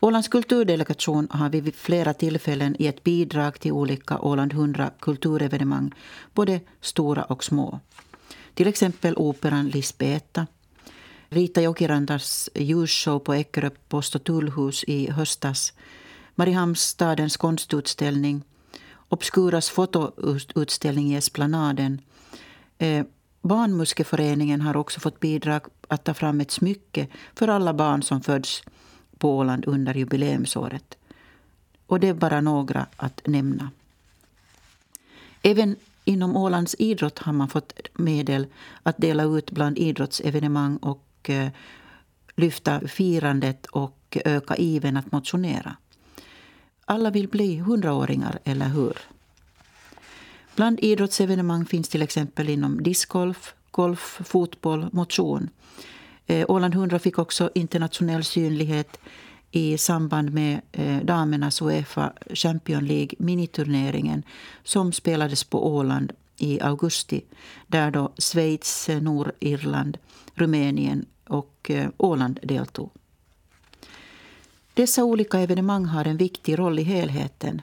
Ålands 0.00 0.28
kulturdelegation 0.28 1.28
har 1.30 1.48
vid 1.48 1.74
flera 1.74 2.14
tillfällen 2.14 2.76
gett 2.78 3.04
bidrag 3.04 3.60
till 3.60 3.72
olika 3.72 4.18
Åland 4.18 4.52
100 4.52 4.90
kulturevenemang, 5.00 5.94
både 6.32 6.60
stora 6.80 7.22
och 7.22 7.44
små. 7.44 7.80
Till 8.54 8.68
exempel 8.68 9.14
operan 9.16 9.68
Lisbeta, 9.68 10.46
Rita 11.28 11.62
Jokirandas 11.62 12.50
ljusshow 12.54 13.18
på 13.18 13.34
Eckerö 13.34 13.70
post 13.88 14.14
och 14.14 14.24
tullhus 14.24 14.84
i 14.84 15.10
höstas. 15.10 15.72
Mariehamnsstadens 16.34 17.36
konstutställning. 17.36 18.42
Obscuras 19.08 19.70
fotoutställning 19.70 21.12
i 21.12 21.16
Esplanaden. 21.16 22.00
Eh, 22.78 23.06
Barnmuskeföreningen 23.42 24.60
har 24.60 24.76
också 24.76 25.00
fått 25.00 25.20
bidrag 25.20 25.62
att 25.88 26.04
ta 26.04 26.14
fram 26.14 26.40
ett 26.40 26.50
smycke 26.50 27.06
för 27.34 27.48
alla 27.48 27.74
barn 27.74 28.02
som 28.02 28.20
föds 28.20 28.62
på 29.18 29.36
Åland 29.36 29.64
under 29.66 29.94
jubileumsåret. 29.94 30.96
Och 31.86 32.00
det 32.00 32.08
är 32.08 32.14
bara 32.14 32.40
några 32.40 32.86
att 32.96 33.20
nämna. 33.24 33.70
Även 35.42 35.76
inom 36.04 36.36
Ålands 36.36 36.76
idrott 36.78 37.18
har 37.18 37.32
man 37.32 37.48
fått 37.48 37.72
medel 37.94 38.46
att 38.82 38.96
dela 38.98 39.22
ut 39.22 39.50
bland 39.50 39.78
idrottsevenemang 39.78 40.76
och 40.76 41.03
Eh, 41.30 41.48
lyfta 42.36 42.80
firandet 42.88 43.66
och 43.66 44.18
öka 44.24 44.56
iven 44.56 44.96
att 44.96 45.12
motionera. 45.12 45.76
Alla 46.84 47.10
vill 47.10 47.28
bli 47.28 47.58
hundraåringar, 47.58 48.38
eller 48.44 48.68
hur? 48.68 48.98
Bland 50.54 50.80
idrottsevenemang 50.80 51.66
finns 51.66 51.88
till 51.88 52.02
exempel 52.02 52.48
inom 52.48 52.82
discgolf, 52.82 53.54
golf, 53.70 54.20
fotboll, 54.24 54.88
motion. 54.92 55.50
Eh, 56.26 56.44
Åland 56.48 56.74
100 56.74 56.98
fick 56.98 57.18
också 57.18 57.50
internationell 57.54 58.24
synlighet 58.24 58.98
i 59.50 59.78
samband 59.78 60.32
med 60.32 60.60
eh, 60.72 61.04
damernas 61.04 61.62
Uefa 61.62 62.12
Champions 62.30 62.88
League 62.88 63.10
miniturneringen 63.18 64.22
som 64.64 64.92
spelades 64.92 65.44
på 65.44 65.66
Åland 65.66 66.12
i 66.36 66.60
augusti 66.60 67.24
där 67.66 67.90
då 67.90 68.12
Schweiz, 68.18 68.88
Nordirland, 69.00 69.98
Rumänien 70.34 71.06
och 71.28 71.70
eh, 71.70 71.90
Åland 71.96 72.40
deltog. 72.42 72.90
Dessa 74.74 75.04
olika 75.04 75.40
evenemang 75.40 75.84
har 75.84 76.04
en 76.04 76.16
viktig 76.16 76.58
roll 76.58 76.78
i 76.78 76.82
helheten. 76.82 77.62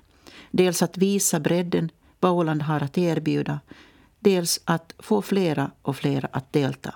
Dels 0.51 0.81
att 0.81 0.97
visa 0.97 1.39
bredden 1.39 1.89
vad 2.19 2.31
Åland 2.31 2.61
har 2.61 2.83
att 2.83 2.97
erbjuda, 2.97 3.59
dels 4.19 4.61
att 4.65 4.93
få 4.99 5.21
flera 5.21 5.71
och 5.81 5.95
flera 5.95 6.27
att 6.31 6.53
delta. 6.53 6.95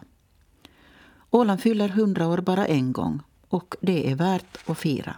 Åland 1.31 1.61
fyller 1.61 1.89
100 1.89 2.27
år 2.27 2.37
bara 2.37 2.65
en 2.65 2.93
gång 2.93 3.21
och 3.47 3.75
det 3.81 4.11
är 4.11 4.15
värt 4.15 4.57
att 4.69 4.77
fira. 4.77 5.15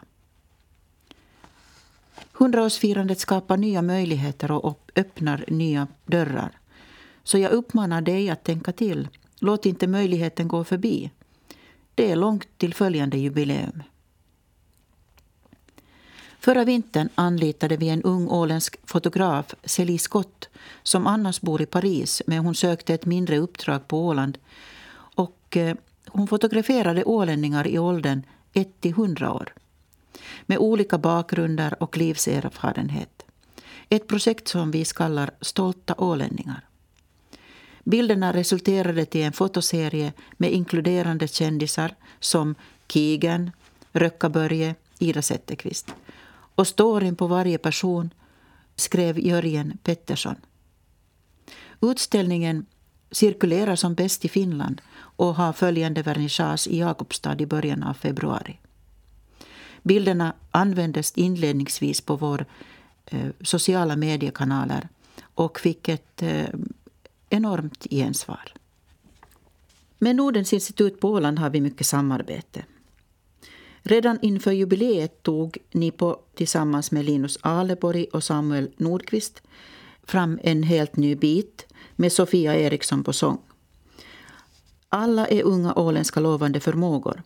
Hundraårsfirandet 2.32 3.20
skapar 3.20 3.58
nya 3.58 3.82
möjligheter 3.82 4.52
och 4.52 4.92
öppnar 4.96 5.46
nya 5.48 5.88
dörrar. 6.06 6.52
Så 7.24 7.38
jag 7.38 7.52
uppmanar 7.52 8.02
dig 8.02 8.30
att 8.30 8.44
tänka 8.44 8.72
till. 8.72 9.08
Låt 9.39 9.65
inte 9.65 9.88
möjligheten 9.88 10.48
gå 10.48 10.63
förbi. 10.63 11.12
Det 11.96 12.12
är 12.12 12.15
långt 12.15 12.48
till 12.58 12.74
följande 12.74 13.17
jubileum. 13.17 13.84
Förra 16.39 16.65
vintern 16.65 17.10
anlitade 17.15 17.77
vi 17.77 17.89
en 17.89 18.03
ung 18.03 18.27
åländsk 18.27 18.77
fotograf, 18.84 19.56
Celie 19.63 20.00
Scott 20.00 20.50
som 20.84 21.08
annars 21.08 21.41
bor 21.41 21.62
i 21.62 21.65
Paris, 21.65 22.22
men 22.27 22.39
hon 22.39 22.56
sökte 22.56 22.94
ett 22.94 23.06
mindre 23.06 23.38
uppdrag 23.38 23.88
på 23.88 24.06
Åland. 24.06 24.38
Och 24.94 25.58
eh, 25.58 25.75
hon 26.08 26.27
fotograferade 26.27 27.03
ålänningar 27.03 27.67
i 27.67 27.79
åldern 27.79 28.24
1-100 28.53 29.29
år 29.29 29.53
med 30.46 30.58
olika 30.58 30.98
bakgrunder 30.98 31.84
och 31.84 31.98
livserfarenhet. 31.98 33.25
Ett 33.89 34.08
projekt 34.08 34.48
som 34.48 34.72
vi 34.72 34.86
kallar 34.86 35.32
Stolta 35.41 35.96
ålänningar. 35.98 36.67
Bilderna 37.88 38.34
resulterade 38.34 39.06
till 39.06 39.22
en 39.22 39.34
fotoserie 39.34 40.13
med 40.38 40.53
inkluderande 40.53 41.27
kändisar 41.27 41.96
som 42.20 42.56
Kigen, 42.88 43.51
Röcka-Börje, 43.91 44.75
Ida 45.00 45.22
Zetterqvist. 45.22 45.94
Och 46.29 46.67
storyn 46.67 47.15
på 47.15 47.27
varje 47.27 47.58
person 47.58 48.13
skrev 48.75 49.20
Jörgen 49.20 49.77
Pettersson. 49.84 50.36
Utställningen 51.82 52.65
cirkulerar 53.12 53.75
som 53.75 53.94
bäst 53.94 54.25
i 54.25 54.29
Finland 54.29 54.82
och 54.98 55.36
har 55.36 55.53
följande 55.53 56.01
vernissage 56.01 56.67
i 56.67 56.79
Jakobstad 56.79 57.41
i 57.41 57.46
början 57.46 57.84
av 57.84 57.94
februari. 57.94 58.60
Bilderna 59.84 60.34
användes 60.51 61.12
inledningsvis 61.12 62.01
på 62.01 62.16
våra 62.16 62.46
eh, 63.05 63.29
sociala 63.42 63.96
mediekanaler 63.96 64.90
och 65.33 65.59
fick 65.59 65.90
ett 65.90 66.24
eh, 66.24 66.50
enormt 67.29 67.87
gensvar. 67.90 68.53
Med 70.00 70.16
Nordens 70.16 70.53
institut 70.53 71.00
på 71.00 71.09
Åland 71.09 71.40
har 71.40 71.50
vi 71.50 71.61
mycket 71.61 71.87
samarbete. 71.87 72.66
Redan 73.81 74.20
inför 74.22 74.51
jubileet 74.51 75.24
tog 75.24 75.57
ni 75.72 75.92
på, 75.92 76.20
tillsammans 76.35 76.92
med 76.92 77.05
Linus 77.05 77.37
Aleborg 77.42 78.05
och 78.05 78.24
Samuel 78.24 78.72
Nordqvist 78.77 79.42
fram 80.03 80.40
en 80.44 80.63
helt 80.63 80.96
ny 80.96 81.16
bit 81.16 81.66
med 81.96 82.11
Sofia 82.11 82.55
Eriksson 82.55 83.03
på 83.03 83.13
sång. 83.13 83.37
Alla 84.90 85.27
är 85.27 85.44
unga 85.44 85.74
åländska 85.75 86.20
lovande 86.20 86.59
förmågor. 86.59 87.24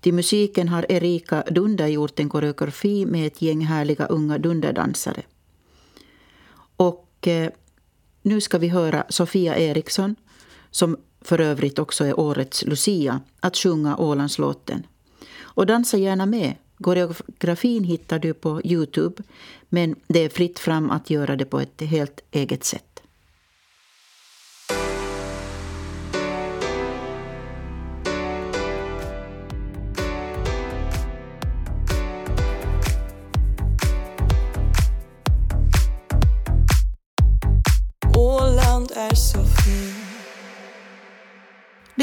Till 0.00 0.14
musiken 0.14 0.68
har 0.68 0.86
Erika 0.88 1.44
Dunder 1.50 1.86
gjort 1.86 2.20
en 2.20 2.28
koreografi 2.28 3.06
med 3.06 3.26
ett 3.26 3.42
gäng 3.42 3.60
härliga 3.60 4.06
unga 4.06 4.38
dunderdansare. 4.38 5.22
Och 6.76 7.28
eh, 7.28 7.50
nu 8.26 8.40
ska 8.40 8.58
vi 8.58 8.68
höra 8.68 9.04
Sofia 9.08 9.56
Eriksson, 9.56 10.16
som 10.70 10.96
för 11.20 11.40
övrigt 11.40 11.78
också 11.78 12.04
är 12.04 12.20
årets 12.20 12.64
Lucia, 12.64 13.20
att 13.40 13.56
sjunga 13.56 13.96
Ålandslåten. 13.96 14.86
Och 15.40 15.66
dansa 15.66 15.96
gärna 15.96 16.26
med. 16.26 16.54
Koreografin 16.80 17.84
hittar 17.84 18.18
du 18.18 18.34
på 18.34 18.60
Youtube, 18.64 19.22
men 19.68 19.96
det 20.06 20.24
är 20.24 20.28
fritt 20.28 20.58
fram 20.58 20.90
att 20.90 21.10
göra 21.10 21.36
det 21.36 21.44
på 21.44 21.60
ett 21.60 21.80
helt 21.80 22.20
eget 22.30 22.64
sätt. 22.64 22.95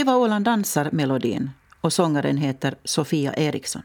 Det 0.04 0.08
var 0.08 0.16
Åland 0.16 0.46
dansar-melodin 0.46 1.50
och 1.82 1.94
sångaren 1.94 2.38
heter 2.38 2.76
Sofia 2.84 3.34
Eriksson. 3.34 3.82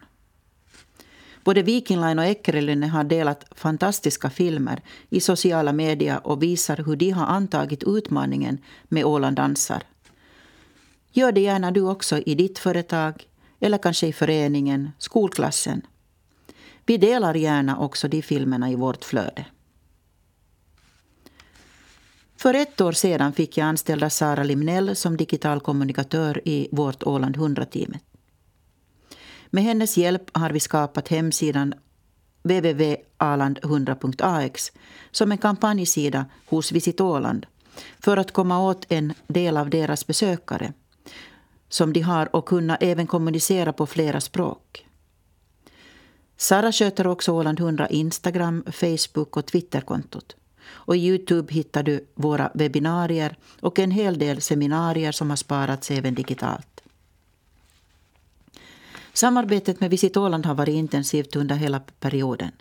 Både 1.45 1.63
Viking 1.63 2.01
Line 2.01 2.19
och 2.19 2.25
Eckerölinne 2.25 2.87
har 2.87 3.05
delat 3.05 3.45
fantastiska 3.51 4.31
filmer 4.31 4.83
i 5.09 5.21
sociala 5.21 5.73
medier 5.73 6.27
och 6.27 6.43
visar 6.43 6.77
hur 6.77 6.97
de 6.97 7.11
har 7.11 7.27
antagit 7.27 7.83
utmaningen 7.83 8.59
med 8.89 9.05
Åland 9.05 9.37
dansar. 9.37 9.83
Gör 11.13 11.33
det 11.33 11.41
gärna 11.41 11.71
du 11.71 11.81
också 11.81 12.19
i 12.19 12.35
ditt 12.35 12.59
företag 12.59 13.27
eller 13.61 13.79
kanske 13.79 14.07
i 14.07 14.13
föreningen, 14.13 14.91
skolklassen. 14.99 15.83
Vi 16.87 16.97
delar 16.97 17.35
gärna 17.35 17.79
också 17.79 18.09
de 18.09 18.23
filmerna 18.23 18.71
i 18.71 18.75
vårt 18.75 19.05
flöde. 19.05 19.47
För 22.39 22.55
ett 22.55 22.81
år 22.81 22.93
sedan 22.93 23.33
fick 23.33 23.57
jag 23.57 23.65
anställa 23.65 24.11
Sara 24.11 24.43
Limnell 24.43 24.97
som 24.97 25.17
digital 25.17 25.61
kommunikatör 25.61 26.41
i 26.45 26.69
vårt 26.73 27.03
Åland 27.03 27.37
100-teamet. 27.37 28.01
Med 29.51 29.65
hennes 29.65 29.97
hjälp 29.97 30.37
har 30.37 30.51
vi 30.51 30.61
skapat 30.61 31.09
hemsidan 31.09 31.75
www.aland100.ax 32.43 34.73
som 35.11 35.33
en 35.33 35.39
kampanjsida 35.39 36.27
hos 36.47 36.73
Visit 36.73 37.01
Åland 37.01 37.47
för 38.01 38.17
att 38.17 38.33
komma 38.33 38.59
åt 38.59 38.87
en 38.89 39.15
del 39.27 39.57
av 39.57 39.71
deras 39.71 40.07
besökare 40.07 40.73
som 41.69 41.93
de 41.93 42.01
har 42.01 42.37
och 42.37 42.47
kunna 42.47 42.77
även 42.77 43.07
kommunicera 43.07 43.73
på 43.73 43.87
flera 43.87 44.21
språk. 44.21 44.87
Sara 46.37 46.73
sköter 46.73 47.07
också 47.07 47.33
Åland 47.33 47.61
100 47.61 47.89
Instagram, 47.89 48.65
Facebook 48.73 49.37
och 49.37 49.47
Twitterkontot. 49.47 50.37
Och 50.71 50.97
i 50.97 51.07
Youtube 51.07 51.55
hittar 51.55 51.83
du 51.83 52.07
våra 52.15 52.51
webbinarier 52.55 53.37
och 53.61 53.79
en 53.79 53.91
hel 53.91 54.19
del 54.19 54.41
seminarier 54.41 55.13
som 55.13 55.31
har 55.31 55.37
sparats 55.37 55.91
även 55.91 56.15
digitalt. 56.15 56.83
Samarbetet 59.13 59.81
med 59.81 59.91
Visit 59.91 60.17
Åland 60.17 60.47
har 60.47 60.55
varit 60.55 60.75
intensivt 60.75 61.37
under 61.37 61.57
hela 61.57 61.81
perioden. 61.81 62.53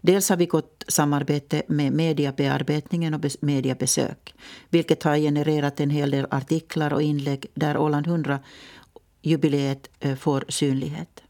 Dels 0.00 0.28
har 0.28 0.36
vi 0.36 0.46
gått 0.46 0.84
samarbete 0.88 1.62
med 1.68 1.92
mediebearbetningen 1.92 3.14
och 3.14 3.24
mediebesök 3.40 4.34
vilket 4.70 5.02
har 5.02 5.16
genererat 5.16 5.80
en 5.80 5.90
hel 5.90 6.10
del 6.10 6.26
artiklar 6.30 6.92
och 6.92 7.02
inlägg 7.02 7.46
där 7.54 7.76
Åland 7.76 8.06
100-jubileet 8.06 9.90
eh, 10.00 10.16
får 10.16 10.44
synlighet. 10.48 11.22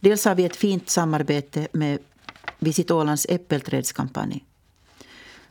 Dels 0.00 0.24
har 0.24 0.34
vi 0.34 0.44
ett 0.44 0.56
fint 0.56 0.90
samarbete 0.90 1.68
med 1.72 1.98
Visit 2.58 2.90
Ålands 2.90 3.26
äppelträdskampanj 3.28 4.44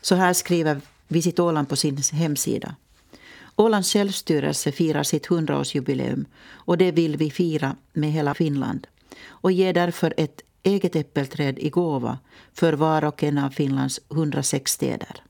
så 0.02 0.16
här 0.16 0.34
skriver 0.34 0.82
Visit 1.08 1.40
Åland 1.40 1.70
på 1.70 1.76
sin 1.76 1.98
hemsida. 2.14 2.76
Ålands 3.56 3.94
självstyrelse 3.94 4.72
firar 4.72 5.04
sitt 5.04 5.28
100-årsjubileum 5.28 6.26
och 6.52 6.78
det 6.78 6.92
vill 6.92 7.18
vi 7.18 7.32
fira 7.32 7.76
med 7.94 8.12
hela 8.12 8.34
Finland 8.34 8.88
och 9.28 9.52
ger 9.52 9.74
därför 9.74 10.14
ett 10.18 10.42
eget 10.64 10.96
äppelträd 10.96 11.60
i 11.60 11.70
gåva 11.70 12.18
för 12.54 12.74
var 12.74 13.04
och 13.04 13.24
en 13.24 13.38
av 13.38 13.50
Finlands 13.50 14.00
106 14.12 14.72
städer. 14.72 15.24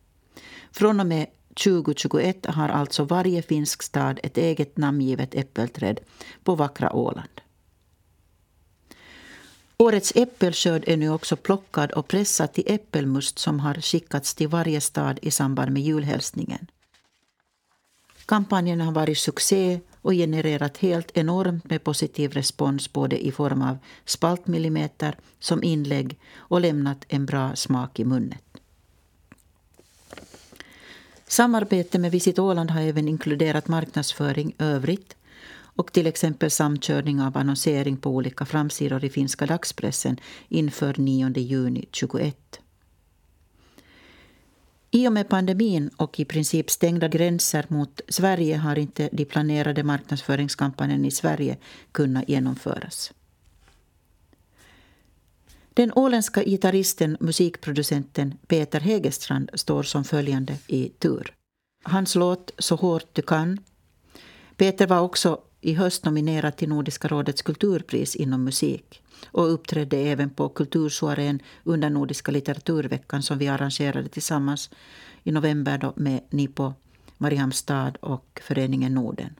Från 0.71 0.99
och 0.99 1.05
med 1.05 1.27
2021 1.63 2.45
har 2.45 2.69
alltså 2.69 3.03
varje 3.03 3.41
finsk 3.41 3.83
stad 3.83 4.19
ett 4.23 4.37
eget 4.37 4.77
namngivet 4.77 5.35
äppelträd 5.35 5.99
på 6.43 6.55
vackra 6.55 6.93
Åland. 6.93 7.41
Årets 9.83 10.11
äppelskörd 10.15 10.83
är 10.87 10.97
nu 10.97 11.09
också 11.09 11.35
plockad 11.35 11.91
och 11.91 12.07
pressad 12.07 12.53
till 12.53 12.63
äppelmust 12.67 13.39
som 13.39 13.59
har 13.59 13.73
skickats 13.73 14.35
till 14.35 14.47
varje 14.47 14.81
stad 14.81 15.19
i 15.21 15.31
samband 15.31 15.71
med 15.71 15.83
julhälsningen. 15.83 16.67
Kampanjen 18.25 18.81
har 18.81 18.91
varit 18.91 19.17
succé 19.17 19.79
och 20.01 20.13
genererat 20.13 20.77
helt 20.77 21.17
enormt 21.17 21.69
med 21.69 21.83
positiv 21.83 22.31
respons 22.31 22.93
både 22.93 23.25
i 23.25 23.31
form 23.31 23.61
av 23.61 23.77
spaltmillimeter 24.05 25.15
som 25.39 25.63
inlägg 25.63 26.19
och 26.35 26.61
lämnat 26.61 27.05
en 27.07 27.25
bra 27.25 27.55
smak 27.55 27.99
i 27.99 28.05
munnen. 28.05 28.39
Samarbete 31.27 31.99
med 31.99 32.11
Visit 32.11 32.39
Åland 32.39 32.71
har 32.71 32.81
även 32.81 33.07
inkluderat 33.07 33.67
marknadsföring 33.67 34.55
övrigt 34.57 35.15
och 35.79 35.93
till 35.93 36.07
exempel 36.07 36.51
samkörning 36.51 37.21
av 37.21 37.37
annonsering 37.37 37.97
på 37.97 38.09
olika 38.09 38.45
framsidor 38.45 39.03
i 39.03 39.09
finska 39.09 39.45
dagspressen 39.45 40.19
inför 40.47 40.95
9 40.97 41.29
juni 41.29 41.81
2021. 41.81 42.59
I 44.91 45.07
och 45.07 45.13
med 45.13 45.29
pandemin 45.29 45.89
och 45.97 46.19
i 46.19 46.25
princip 46.25 46.69
stängda 46.69 47.07
gränser 47.07 47.65
mot 47.67 48.01
Sverige 48.07 48.57
har 48.57 48.79
inte 48.79 49.09
de 49.11 49.25
planerade 49.25 49.83
marknadsföringskampanjen 49.83 51.05
i 51.05 51.11
Sverige 51.11 51.57
kunnat 51.91 52.29
genomföras. 52.29 53.13
Den 55.73 55.91
åländska 55.95 56.43
gitarristen, 56.43 57.17
musikproducenten 57.19 58.37
Peter 58.47 58.79
Hegestrand 58.79 59.49
står 59.53 59.83
som 59.83 60.03
följande 60.03 60.57
i 60.67 60.89
tur. 60.89 61.33
Hans 61.83 62.15
låt 62.15 62.51
Så 62.57 62.75
hårt 62.75 63.09
du 63.13 63.21
kan. 63.21 63.59
Peter 64.57 64.87
var 64.87 64.99
också 64.99 65.41
i 65.61 65.73
höst 65.73 66.05
nominerad 66.05 66.55
till 66.55 66.69
Nordiska 66.69 67.07
rådets 67.07 67.41
kulturpris 67.41 68.15
inom 68.15 68.43
musik 68.43 69.01
och 69.25 69.53
uppträdde 69.53 69.97
även 69.97 70.29
på 70.29 70.49
kultursoarén 70.49 71.39
under 71.63 71.89
Nordiska 71.89 72.31
litteraturveckan 72.31 73.23
som 73.23 73.37
vi 73.37 73.47
arrangerade 73.47 74.09
tillsammans 74.09 74.69
i 75.23 75.31
november 75.31 75.77
då 75.77 75.93
med 75.95 76.21
Nipo, 76.29 76.73
Mariamstad 77.17 77.93
och 77.99 78.41
Föreningen 78.43 78.93
Norden. 78.93 79.35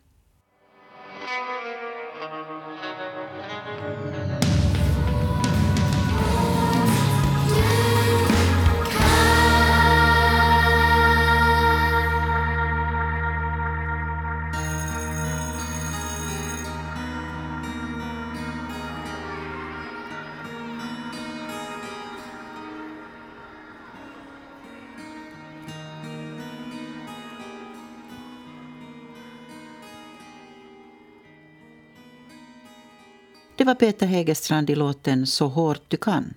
Var 33.70 33.76
Peter 33.76 34.08
Hägerstrand 34.08 34.70
i 34.70 34.76
låten 34.76 35.28
Så 35.28 35.48
hårt 35.48 35.82
du 35.88 35.98
kan. 35.98 36.34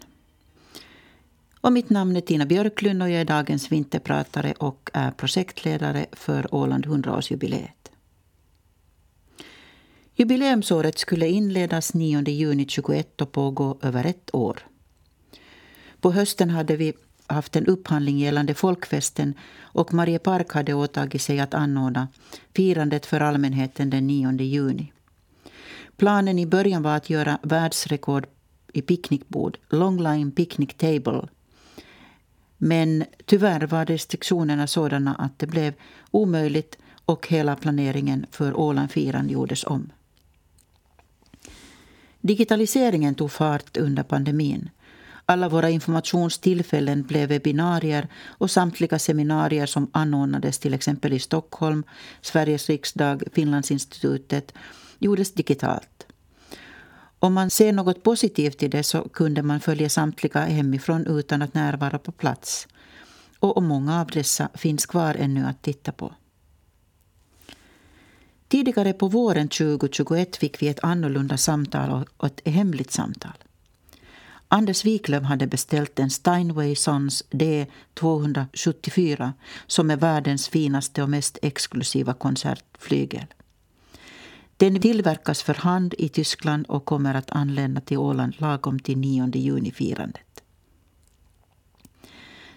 Och 1.61 1.73
mitt 1.73 1.91
namn 1.91 2.17
är 2.17 2.21
Tina 2.21 2.47
Björklund 2.47 3.03
och 3.03 3.11
jag 3.11 3.21
är 3.21 3.25
dagens 3.25 3.73
vinterpratare 3.73 4.53
och 4.59 4.91
är 4.93 5.11
projektledare 5.11 6.07
för 6.13 6.55
Åland 6.55 6.87
100-årsjubileet. 6.87 7.91
Jubileumsåret 10.15 10.99
skulle 10.99 11.29
inledas 11.29 11.95
9 11.95 12.23
juni 12.23 12.67
21 12.69 13.21
och 13.21 13.33
pågå 13.33 13.79
över 13.83 14.05
ett 14.05 14.35
år. 14.35 14.67
På 16.01 16.13
hösten 16.13 16.51
hade 16.51 16.77
vi 16.77 16.93
haft 17.27 17.57
en 17.57 17.67
upphandling 17.67 18.19
gällande 18.19 18.55
folkfesten 18.55 19.35
och 19.61 19.95
Marie 19.95 20.19
Park 20.19 20.53
hade 20.53 20.75
åtagit 20.75 21.23
sig 21.23 21.41
att 21.41 21.55
anordna 21.55 22.09
firandet 22.55 23.07
för 23.07 23.21
allmänheten 23.21 23.91
den 23.91 24.07
9 24.07 24.33
juni. 24.33 24.93
Planen 26.03 26.39
i 26.39 26.47
början 26.47 26.83
var 26.83 26.97
att 26.97 27.11
göra 27.11 27.39
världsrekord 27.43 28.27
i 28.73 28.83
picknickbord, 28.83 29.59
longline 29.71 30.33
picnic 30.33 30.75
table. 30.77 31.29
Men 32.59 33.05
tyvärr 33.25 33.67
var 33.67 33.87
restriktionerna 33.87 34.67
sådana 34.67 35.15
att 35.15 35.39
det 35.39 35.47
blev 35.47 35.75
omöjligt 36.11 36.79
och 37.05 37.29
hela 37.29 37.57
planeringen 37.57 38.27
för 38.31 38.61
Ålandfiran 38.61 39.29
gjordes 39.29 39.65
om. 39.65 39.93
Digitaliseringen 42.21 43.15
tog 43.15 43.33
fart 43.33 43.77
under 43.77 44.03
pandemin. 44.03 44.71
Alla 45.27 45.49
våra 45.49 45.71
informationstillfällen 45.71 47.03
blev 47.03 47.29
webbinarier 47.29 48.09
och 48.25 48.51
samtliga 48.51 48.99
seminarier 48.99 49.67
som 49.67 49.91
anordnades 49.93 50.59
till 50.59 50.75
exempel 50.75 51.13
i 51.13 51.19
Stockholm, 51.19 51.85
Sveriges 52.21 52.69
riksdag, 52.69 53.23
Finlandsinstitutet 53.33 54.53
gjordes 55.03 55.35
digitalt. 55.35 56.07
Om 57.19 57.35
man 57.35 57.51
ser 57.51 57.73
något 57.73 58.03
positivt 58.03 58.63
i 58.63 58.69
det 58.69 58.83
så 58.83 59.09
kunde 59.09 59.43
man 59.43 59.61
följa 59.61 59.89
samtliga 59.89 60.41
hemifrån 60.41 61.07
utan 61.07 61.43
att 61.43 61.55
närvara 61.55 61.99
på 61.99 62.13
plats. 62.13 62.69
Och 63.39 63.63
många 63.63 64.01
av 64.01 64.07
dessa 64.07 64.49
finns 64.55 64.87
kvar 64.87 65.15
ännu 65.15 65.47
att 65.47 65.63
titta 65.63 65.93
på. 65.93 66.15
Tidigare 68.49 68.93
på 68.93 69.09
våren 69.09 69.49
2021 69.49 70.37
fick 70.37 70.63
vi 70.63 70.69
ett 70.69 70.85
annorlunda 70.85 71.37
samtal 71.37 72.05
och 72.17 72.27
ett 72.27 72.41
hemligt 72.45 72.91
samtal. 72.91 73.33
Anders 74.49 74.85
Wiklöf 74.85 75.23
hade 75.23 75.47
beställt 75.47 75.99
en 75.99 76.11
Steinway 76.11 76.77
Sons 76.77 77.25
D274 77.31 79.33
som 79.67 79.91
är 79.91 79.97
världens 79.97 80.49
finaste 80.49 81.03
och 81.03 81.11
mest 81.11 81.39
exklusiva 81.43 82.15
konsertflygel. 82.15 83.27
Den 84.63 84.81
tillverkas 84.81 85.43
för 85.43 85.55
hand 85.55 85.95
i 85.99 86.09
Tyskland 86.09 86.67
och 86.67 86.85
kommer 86.85 87.15
att 87.15 87.31
anlända 87.31 87.81
till 87.81 87.99
Åland 87.99 88.35
lagom 88.39 88.79
till 88.79 88.99
9 88.99 89.31
juni-firandet. 89.35 90.43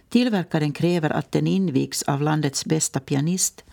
Tillverkaren 0.09 0.71
kräver 0.71 1.09
att 1.09 1.31
den 1.31 1.47
invigs 1.47 2.03
av 2.03 2.21
landets 2.21 2.65
bästa 2.65 2.99
pianist 2.99 3.63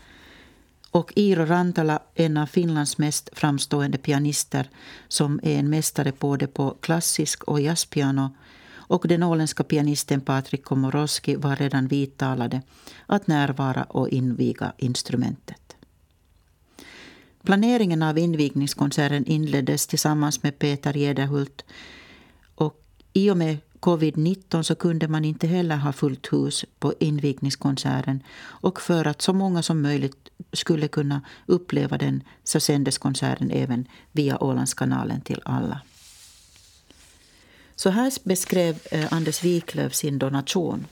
och 0.91 1.13
Iiro 1.17 1.47
Rantala, 1.47 2.03
en 2.15 2.37
av 2.37 2.47
Finlands 2.47 2.99
mest 2.99 3.31
framstående 3.33 3.99
pianister 3.99 4.71
som 5.09 5.41
är 5.43 5.59
en 5.59 5.71
mästare 5.71 6.13
både 6.19 6.47
på 6.47 6.77
klassisk 6.81 7.45
och 7.45 7.61
jazzpiano 7.61 8.31
och 8.75 9.09
den 9.09 9.23
åländska 9.23 9.65
pianisten 9.65 10.21
Patrik 10.21 10.65
Komorowski 10.65 11.37
var 11.37 11.57
redan 11.57 11.89
vidtalade 11.89 12.63
att 13.07 13.27
närvara 13.27 13.85
och 13.85 14.09
inviga 14.09 14.73
instrumentet. 14.79 15.62
Planeringen 17.43 18.03
av 18.03 18.19
invigningskonserten 18.19 19.27
inleddes 19.27 19.87
tillsammans 19.87 20.43
med 20.43 20.59
Peter 20.59 20.93
Gederhult. 20.93 21.65
Och 22.55 22.83
I 23.13 23.31
och 23.31 23.37
med 23.37 23.57
covid-19 23.81 24.63
så 24.63 24.75
kunde 24.75 25.09
man 25.09 25.25
inte 25.25 25.47
heller 25.47 25.77
ha 25.77 25.93
fullt 25.93 26.33
hus 26.33 26.65
på 26.79 26.95
invigningskonserten. 27.01 28.23
Och 28.41 28.81
för 28.81 29.07
att 29.07 29.23
så 29.23 29.33
många 29.33 29.63
som 29.63 29.83
möjligt 29.83 30.29
skulle 30.53 30.89
kunna 30.89 31.21
uppleva 31.47 31.99
den 31.99 32.23
så 32.45 32.61
sändes 32.61 32.99
konserten 32.99 33.51
även 33.51 33.87
via 34.13 34.43
Ålandskanalen 34.43 35.21
till 35.21 35.41
alla. 35.45 35.81
Så 37.77 37.91
här 37.91 38.13
beskrev 38.25 38.79
eh, 38.91 39.13
Anders 39.13 39.45
Wiklöf 39.45 39.95
sin 39.95 40.19
donation. 40.19 40.87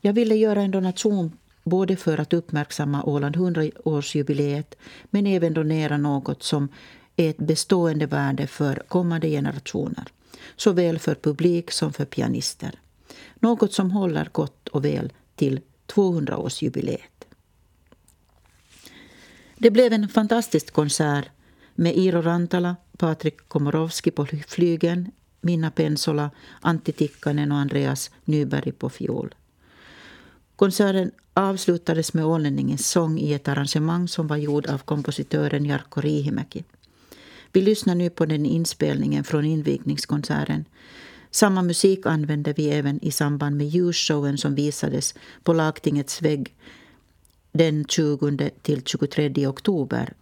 Jag 0.00 0.12
ville 0.12 0.34
göra 0.34 0.62
en 0.62 0.70
donation 0.70 1.32
både 1.64 1.96
för 1.96 2.18
att 2.18 2.32
uppmärksamma 2.32 3.02
Åland 3.04 3.36
100-årsjubileet 3.36 4.74
men 5.10 5.26
även 5.26 5.54
donera 5.54 5.96
något 5.96 6.42
som 6.42 6.68
är 7.16 7.30
ett 7.30 7.38
bestående 7.38 8.06
värde 8.06 8.46
för 8.46 8.82
kommande 8.88 9.28
generationer 9.28 10.08
såväl 10.56 10.98
för 10.98 11.14
publik 11.14 11.70
som 11.70 11.92
för 11.92 12.04
pianister. 12.04 12.80
Något 13.34 13.72
som 13.72 13.90
håller 13.90 14.28
gott 14.32 14.68
och 14.68 14.84
väl 14.84 15.12
till 15.36 15.60
200-årsjubileet. 15.86 17.26
Det 19.58 19.70
blev 19.70 19.92
en 19.92 20.08
fantastisk 20.08 20.72
konsert 20.72 21.28
med 21.74 21.96
Iro 21.96 22.22
Rantala, 22.22 22.76
Patrik 22.98 23.48
Komorowski 23.48 24.10
på 24.10 24.26
flygeln, 24.26 25.10
Minna 25.40 25.70
Pensola, 25.70 26.30
Antti 26.60 26.92
Tikkanen 26.92 27.52
och 27.52 27.58
Andreas 27.58 28.10
Nyberg 28.24 28.72
på 28.72 28.90
fiol. 28.90 29.34
Konserten 30.56 31.10
avslutades 31.34 32.14
med 32.14 32.24
ålänningens 32.24 32.88
sång 32.88 33.18
i 33.18 33.32
ett 33.32 33.48
arrangemang 33.48 34.08
som 34.08 34.26
var 34.26 34.36
gjord 34.36 34.66
av 34.66 34.78
kompositören 34.78 35.64
Jarkko 35.64 36.00
Riihimäki. 36.00 36.64
Vi 37.52 37.60
lyssnar 37.60 37.94
nu 37.94 38.10
på 38.10 38.26
den 38.26 38.46
inspelningen 38.46 39.24
från 39.24 39.44
invigningskonserten. 39.44 40.64
Samma 41.30 41.62
musik 41.62 42.06
använde 42.06 42.52
vi 42.52 42.70
även 42.70 43.04
i 43.04 43.10
samband 43.10 43.56
med 43.56 43.68
ljusshowen 43.68 44.38
som 44.38 44.54
visades 44.54 45.14
på 45.42 45.52
lagtingets 45.52 46.22
vägg 46.22 46.54
den 47.52 47.84
20 47.84 48.50
till 48.62 48.82
23 48.84 49.46
oktober 49.46 50.12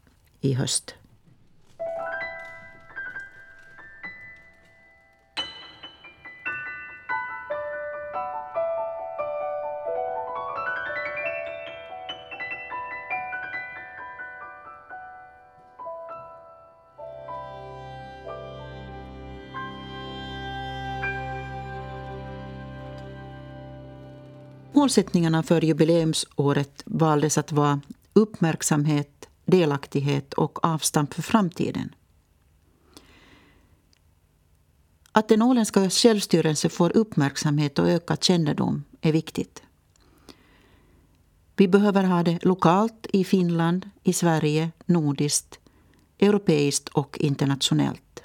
i 0.40 0.52
höst. 0.52 0.94
Målsättningarna 24.90 25.42
för 25.42 25.64
jubileumsåret 25.64 26.82
valdes 26.86 27.38
att 27.38 27.52
vara 27.52 27.80
uppmärksamhet, 28.12 29.28
delaktighet 29.44 30.34
och 30.34 30.64
avstamp 30.64 31.14
för 31.14 31.22
framtiden. 31.22 31.94
Att 35.12 35.28
den 35.28 35.42
åländska 35.42 35.90
självstyrelsen 35.90 36.70
får 36.70 36.96
uppmärksamhet 36.96 37.78
och 37.78 37.88
ökad 37.88 38.24
kännedom 38.24 38.84
är 39.00 39.12
viktigt. 39.12 39.62
Vi 41.56 41.68
behöver 41.68 42.04
ha 42.04 42.22
det 42.22 42.44
lokalt 42.44 43.06
i 43.12 43.24
Finland, 43.24 43.90
i 44.02 44.12
Sverige, 44.12 44.70
nordiskt, 44.86 45.58
europeiskt 46.18 46.88
och 46.88 47.18
internationellt. 47.18 48.22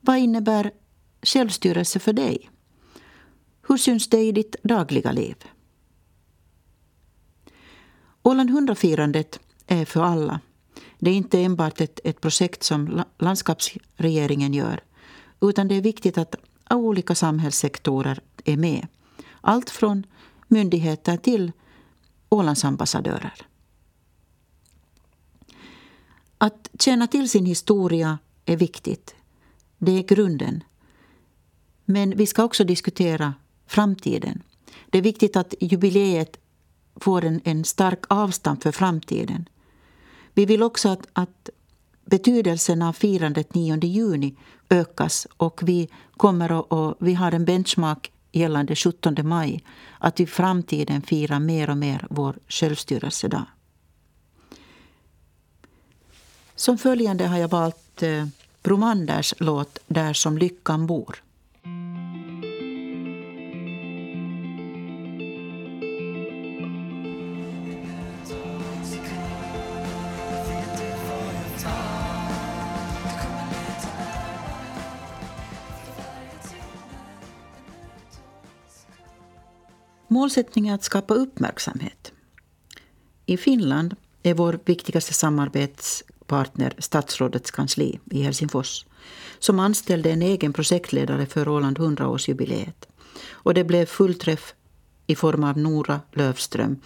Vad 0.00 0.18
innebär 0.18 0.70
självstyrelse 1.22 1.98
för 1.98 2.12
dig? 2.12 2.50
Hur 3.68 3.76
syns 3.76 4.08
det 4.08 4.20
i 4.20 4.32
ditt 4.32 4.56
dagliga 4.62 5.12
liv? 5.12 5.36
Åland 8.22 8.50
100-firandet 8.50 9.40
är 9.66 9.84
för 9.84 10.02
alla. 10.02 10.40
Det 10.98 11.10
är 11.10 11.14
inte 11.14 11.40
enbart 11.40 11.80
ett, 11.80 12.00
ett 12.04 12.20
projekt 12.20 12.62
som 12.62 13.04
landskapsregeringen 13.18 14.54
gör 14.54 14.80
utan 15.40 15.68
det 15.68 15.74
är 15.74 15.80
viktigt 15.80 16.18
att 16.18 16.34
olika 16.70 17.14
samhällssektorer 17.14 18.20
är 18.44 18.56
med. 18.56 18.86
Allt 19.40 19.70
från 19.70 20.06
myndigheter 20.48 21.16
till 21.16 21.52
Ålandsambassadörer. 22.28 23.46
Att 26.38 26.70
känna 26.78 27.06
till 27.06 27.28
sin 27.28 27.46
historia 27.46 28.18
är 28.44 28.56
viktigt. 28.56 29.14
Det 29.78 29.92
är 29.92 30.02
grunden. 30.02 30.64
Men 31.84 32.16
vi 32.16 32.26
ska 32.26 32.44
också 32.44 32.64
diskutera 32.64 33.34
framtiden. 33.66 34.42
Det 34.90 34.98
är 34.98 35.02
viktigt 35.02 35.36
att 35.36 35.54
jubileet 35.60 36.36
får 36.96 37.24
en, 37.24 37.40
en 37.44 37.64
stark 37.64 38.00
avstamp 38.08 38.62
för 38.62 38.72
framtiden. 38.72 39.48
Vi 40.34 40.46
vill 40.46 40.62
också 40.62 40.88
att, 40.88 41.06
att 41.12 41.50
betydelsen 42.04 42.82
av 42.82 42.92
firandet 42.92 43.54
9 43.54 43.78
juni 43.84 44.36
ökas 44.68 45.26
och 45.36 45.60
vi, 45.62 45.88
kommer 46.16 46.52
och, 46.52 46.72
och, 46.72 46.96
vi 47.00 47.14
har 47.14 47.32
en 47.32 47.44
benchmark 47.44 48.12
gällande 48.32 48.76
17 48.76 49.16
maj 49.22 49.64
att 49.98 50.20
vi 50.20 50.24
i 50.24 50.26
framtiden 50.26 51.02
firar 51.02 51.40
mer 51.40 51.70
och 51.70 51.76
mer 51.76 52.06
vår 52.10 52.38
självstyrelsedag. 52.48 53.44
Som 56.54 56.78
följande 56.78 57.26
har 57.26 57.38
jag 57.38 57.48
valt 57.48 58.02
eh, 58.02 58.26
Bromanders 58.62 59.34
låt 59.38 59.78
Där 59.86 60.12
som 60.12 60.38
lyckan 60.38 60.86
bor. 60.86 61.22
Målsättningen 80.12 80.70
är 80.70 80.74
att 80.74 80.84
skapa 80.84 81.14
uppmärksamhet. 81.14 82.12
I 83.26 83.36
Finland 83.36 83.96
är 84.22 84.34
vår 84.34 84.60
viktigaste 84.64 85.14
samarbetspartner 85.14 86.74
statsrådets 86.78 87.50
kansli 87.50 87.98
i 88.10 88.22
Helsingfors 88.22 88.86
som 89.38 89.58
anställde 89.58 90.10
en 90.10 90.22
egen 90.22 90.52
projektledare 90.52 91.26
för 91.26 91.48
Åland 91.48 91.78
100-årsjubileet. 91.78 92.88
Och 93.30 93.54
det 93.54 93.64
blev 93.64 93.86
fullträff 93.86 94.54
i 95.06 95.16
form 95.16 95.44
av 95.44 95.58
Nora 95.58 96.00
Lövström 96.12 96.80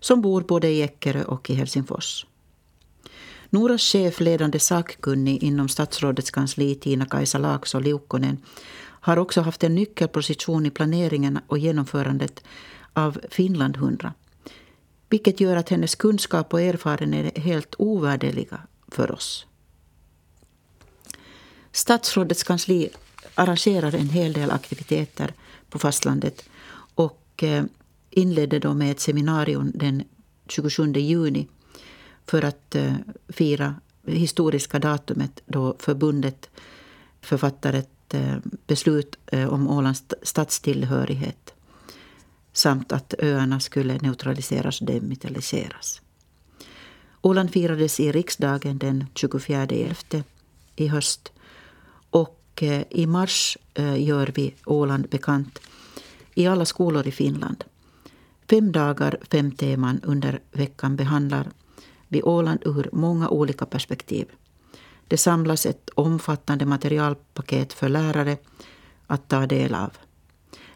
som 0.00 0.20
bor 0.20 0.42
både 0.42 0.68
i 0.68 0.82
Eckerö 0.82 1.24
och 1.24 1.50
i 1.50 1.54
Helsingfors. 1.54 2.26
Noras 3.50 3.82
chef, 3.82 4.20
ledande 4.20 4.58
sakkunnig 4.58 5.42
inom 5.42 5.68
statsrådets 5.68 6.30
kansli, 6.30 6.74
Tina-Kaisa 6.74 7.38
Laakso 7.38 7.80
Liukkonen, 7.80 8.38
har 9.00 9.16
också 9.16 9.40
haft 9.40 9.64
en 9.64 9.74
nyckelposition 9.74 10.66
i 10.66 10.70
planeringen 10.70 11.38
och 11.46 11.58
genomförandet 11.58 12.44
av 12.92 13.20
Finland 13.30 13.76
100. 13.76 14.12
Vilket 15.08 15.40
gör 15.40 15.56
att 15.56 15.68
hennes 15.68 15.94
kunskap 15.94 16.52
och 16.52 16.60
erfarenhet 16.60 17.38
är 17.38 17.40
helt 17.40 17.74
ovärderliga 17.78 18.60
för 18.88 19.12
oss. 19.12 19.46
Statsrådets 21.72 22.42
kansli 22.42 22.90
arrangerar 23.34 23.94
en 23.94 24.08
hel 24.08 24.32
del 24.32 24.50
aktiviteter 24.50 25.34
på 25.70 25.78
fastlandet 25.78 26.48
och 26.94 27.42
eh, 27.42 27.64
inledde 28.10 28.58
då 28.58 28.74
med 28.74 28.90
ett 28.90 29.00
seminarium 29.00 29.72
den 29.74 30.04
27 30.48 30.92
juni 30.92 31.48
för 32.26 32.44
att 32.44 32.74
eh, 32.74 32.94
fira 33.28 33.74
historiska 34.06 34.78
datumet 34.78 35.42
då 35.46 35.76
förbundet 35.78 36.50
författaret 37.20 37.90
Eh, 38.14 38.36
beslut 38.66 39.16
eh, 39.26 39.52
om 39.52 39.68
Ålands 39.68 40.04
stadstillhörighet. 40.22 41.54
samt 42.52 42.92
att 42.92 43.14
öarna 43.18 43.60
skulle 43.60 43.98
neutraliseras 43.98 44.80
och 44.80 44.86
demilitariseras. 44.86 46.00
Åland 47.22 47.50
firades 47.50 48.00
i 48.00 48.12
riksdagen 48.12 48.78
den 48.78 49.06
24.11 49.14 50.22
i 50.76 50.86
höst 50.86 51.32
och 52.10 52.62
eh, 52.62 52.82
i 52.90 53.06
mars 53.06 53.58
gör 53.96 54.32
vi 54.34 54.54
Åland 54.66 55.08
bekant 55.08 55.58
i 56.34 56.46
alla 56.46 56.64
skolor 56.64 57.06
i 57.06 57.12
Finland. 57.12 57.64
Fem 58.50 58.72
dagar, 58.72 59.18
fem 59.30 59.52
teman 59.52 60.00
under 60.02 60.40
veckan 60.52 60.96
behandlar 60.96 61.50
vi 62.08 62.22
Åland 62.22 62.62
ur 62.64 62.88
många 62.92 63.28
olika 63.28 63.66
perspektiv. 63.66 64.26
Det 65.10 65.16
samlas 65.16 65.66
ett 65.66 65.90
omfattande 65.94 66.66
materialpaket 66.66 67.72
för 67.72 67.88
lärare 67.88 68.38
att 69.06 69.28
ta 69.28 69.46
del 69.46 69.74
av. 69.74 69.90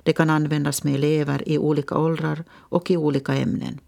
Det 0.02 0.12
kan 0.12 0.30
användas 0.30 0.84
med 0.84 0.94
elever 0.94 1.48
i 1.48 1.58
olika 1.58 1.98
åldrar 1.98 2.44
och 2.52 2.90
i 2.90 2.96
olika 2.96 3.34
ämnen. 3.34 3.80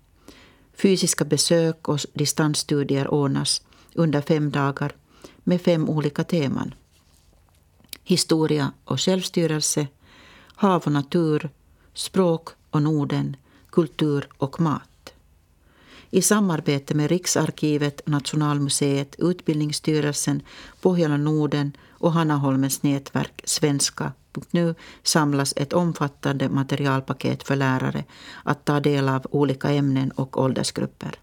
Fysiska 0.75 1.25
besök 1.25 1.89
och 1.89 2.01
distansstudier 2.15 3.09
ordnas 3.09 3.63
under 3.95 4.21
fem 4.21 4.51
dagar 4.51 4.93
med 5.37 5.61
fem 5.61 5.89
olika 5.89 6.25
teman. 6.25 6.75
Historia 8.05 8.73
och 8.85 9.01
självstyrelse, 9.01 9.87
hav 10.55 10.83
och 10.87 10.93
natur, 10.93 11.51
språk 11.95 12.49
och 12.71 12.83
Norden, 12.83 13.37
kultur 13.71 14.29
och 14.39 14.61
mat. 14.61 14.96
I 16.11 16.23
samarbete 16.23 16.95
med 16.95 17.11
Riksarkivet, 17.11 18.01
Nationalmuseet, 18.07 19.17
Utbildningsstyrelsen, 19.19 20.43
Pohjola 20.81 21.17
Norden 21.17 21.77
och 21.91 22.13
Hannaholmens 22.13 22.83
nätverk 22.83 23.43
Svenska 23.45 24.13
nu 24.51 24.75
samlas 25.03 25.55
ett 25.57 25.73
omfattande 25.73 26.49
materialpaket 26.49 27.43
för 27.43 27.57
lärare 27.57 28.05
att 28.43 28.65
ta 28.65 28.81
del 28.81 29.09
av 29.09 29.27
olika 29.31 29.71
ämnen 29.71 30.11
och 30.11 30.41
åldersgrupper. 30.41 31.15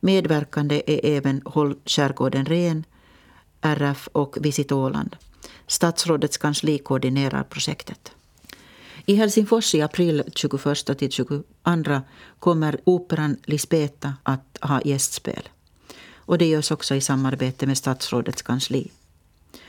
Medverkande 0.00 0.82
är 0.86 1.16
även 1.16 1.42
Håll 1.44 1.76
skärgården 1.84 2.46
ren, 2.46 2.84
RF 3.60 4.08
och 4.12 4.36
Visit 4.40 4.72
Åland. 4.72 5.16
Statsrådets 5.66 6.36
kansli 6.36 6.78
koordinerar 6.78 7.42
projektet. 7.42 8.12
I 9.08 9.14
Helsingfors 9.14 9.74
i 9.74 9.82
april 9.82 10.22
21 10.34 10.98
till 10.98 11.10
22 11.10 11.42
kommer 12.38 12.80
operan 12.84 13.36
Lisbeta 13.44 14.14
att 14.22 14.58
ha 14.60 14.82
gästspel. 14.84 15.48
Och 16.14 16.38
det 16.38 16.46
görs 16.46 16.70
också 16.70 16.94
i 16.94 17.00
samarbete 17.00 17.66
med 17.66 17.78
statsrådets 17.78 18.42
kansli 18.42 18.90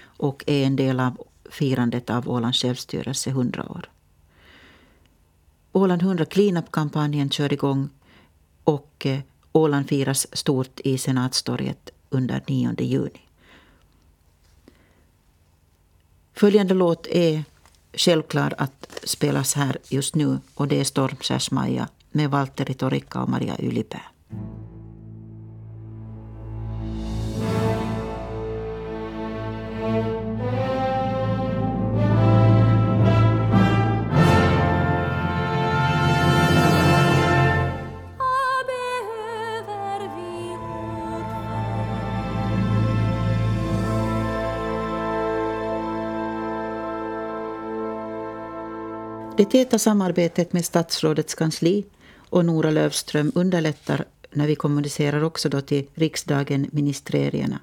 och 0.02 0.44
är 0.48 0.66
en 0.66 0.76
del 0.76 1.00
av 1.00 1.18
firandet 1.50 2.10
av 2.10 2.30
Ålands 2.30 2.62
självstyrelse 2.62 3.30
100 3.30 3.72
år. 3.72 3.90
Åland 5.72 6.02
100 6.02 6.26
cleanup-kampanjen 6.26 7.30
kör 7.30 7.54
igång 7.54 7.90
och 8.64 9.06
eh, 9.06 9.20
Åland 9.52 9.90
firas 9.90 10.28
stort 10.38 10.80
i 10.80 10.98
Senatstorget 10.98 11.90
under 12.10 12.44
9 12.48 12.76
juni. 12.80 13.22
Följande 16.34 16.74
låt 16.74 17.08
är 17.08 17.44
självklar 17.94 18.54
att 18.58 19.00
spelas 19.04 19.54
här 19.54 19.78
just 19.90 20.16
nu 20.16 20.40
och 20.56 20.68
det 20.68 20.80
är 20.80 20.84
Stormskärs-Maja 20.84 21.88
med 22.12 22.30
Valtteri 22.30 22.74
Torikka 22.74 23.22
och 23.22 23.30
Maria 23.30 23.56
Ylipää. 23.60 24.19
Det 49.40 49.46
täta 49.46 49.80
samarbetet 49.80 50.54
med 50.54 50.66
statsrådets 50.66 51.36
kansli 51.36 51.86
och 52.30 52.46
Nora 52.46 52.72
Lövström 52.72 53.32
underlättar 53.36 54.06
när 54.32 54.48
vi 54.48 54.56
kommunicerar 54.56 55.24
också 55.24 55.50
då 55.50 55.62
till 55.62 55.88
riksdagen 55.94 56.70
ministerierna. 56.72 57.60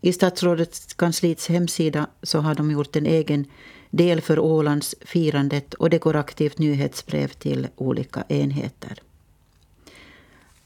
I 0.00 0.12
statsrådets 0.12 0.94
kansliets 0.94 1.48
hemsida 1.48 2.06
så 2.22 2.38
har 2.38 2.54
de 2.54 2.70
gjort 2.70 2.96
en 2.96 3.06
egen 3.06 3.44
del 3.90 4.20
för 4.20 4.38
Ålands 4.38 4.94
firandet 5.00 5.74
och 5.74 5.90
det 5.90 5.98
går 5.98 6.16
aktivt 6.16 6.58
nyhetsbrev 6.58 7.28
till 7.28 7.68
olika 7.76 8.24
enheter. 8.28 9.02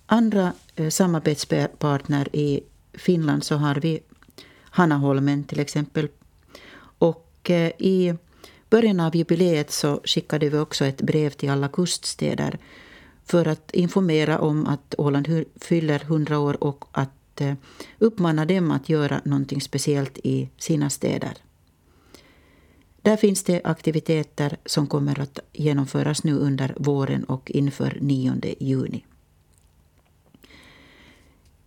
Andra 0.07 0.53
eh, 0.77 0.88
samarbetspartner 0.88 2.37
i 2.37 2.61
Finland 2.92 3.44
så 3.44 3.57
har 3.57 3.75
vi 3.75 4.01
Hanaholmen 4.62 5.44
till 5.44 5.61
exempel. 5.61 6.09
Och 6.99 7.51
eh, 7.51 7.73
i 7.79 8.14
början 8.70 9.00
av 9.00 9.16
jubileet 9.16 9.70
så 9.70 10.00
skickade 10.04 10.48
vi 10.48 10.59
också 10.59 10.85
ett 10.85 11.02
brev 11.02 11.30
till 11.30 11.50
alla 11.50 11.68
kuststäder 11.68 12.59
för 13.24 13.48
att 13.48 13.70
informera 13.70 14.38
om 14.38 14.66
att 14.66 14.94
Åland 14.98 15.44
fyller 15.61 16.00
100 16.02 16.38
år 16.38 16.64
och 16.64 16.85
att 16.92 17.40
eh, 17.40 17.54
uppmana 17.98 18.44
dem 18.44 18.70
att 18.70 18.88
göra 18.88 19.20
någonting 19.24 19.61
speciellt 19.61 20.18
i 20.18 20.48
sina 20.59 20.90
städer. 20.90 21.33
Där 23.02 23.16
finns 23.16 23.44
det 23.44 23.61
aktiviteter 23.64 24.56
som 24.66 24.87
kommer 24.87 25.20
att 25.20 25.38
genomföras 25.52 26.24
nu 26.24 26.35
under 26.35 26.74
våren 26.76 27.24
och 27.24 27.50
inför 27.50 27.98
9 28.00 28.54
juni. 28.61 29.04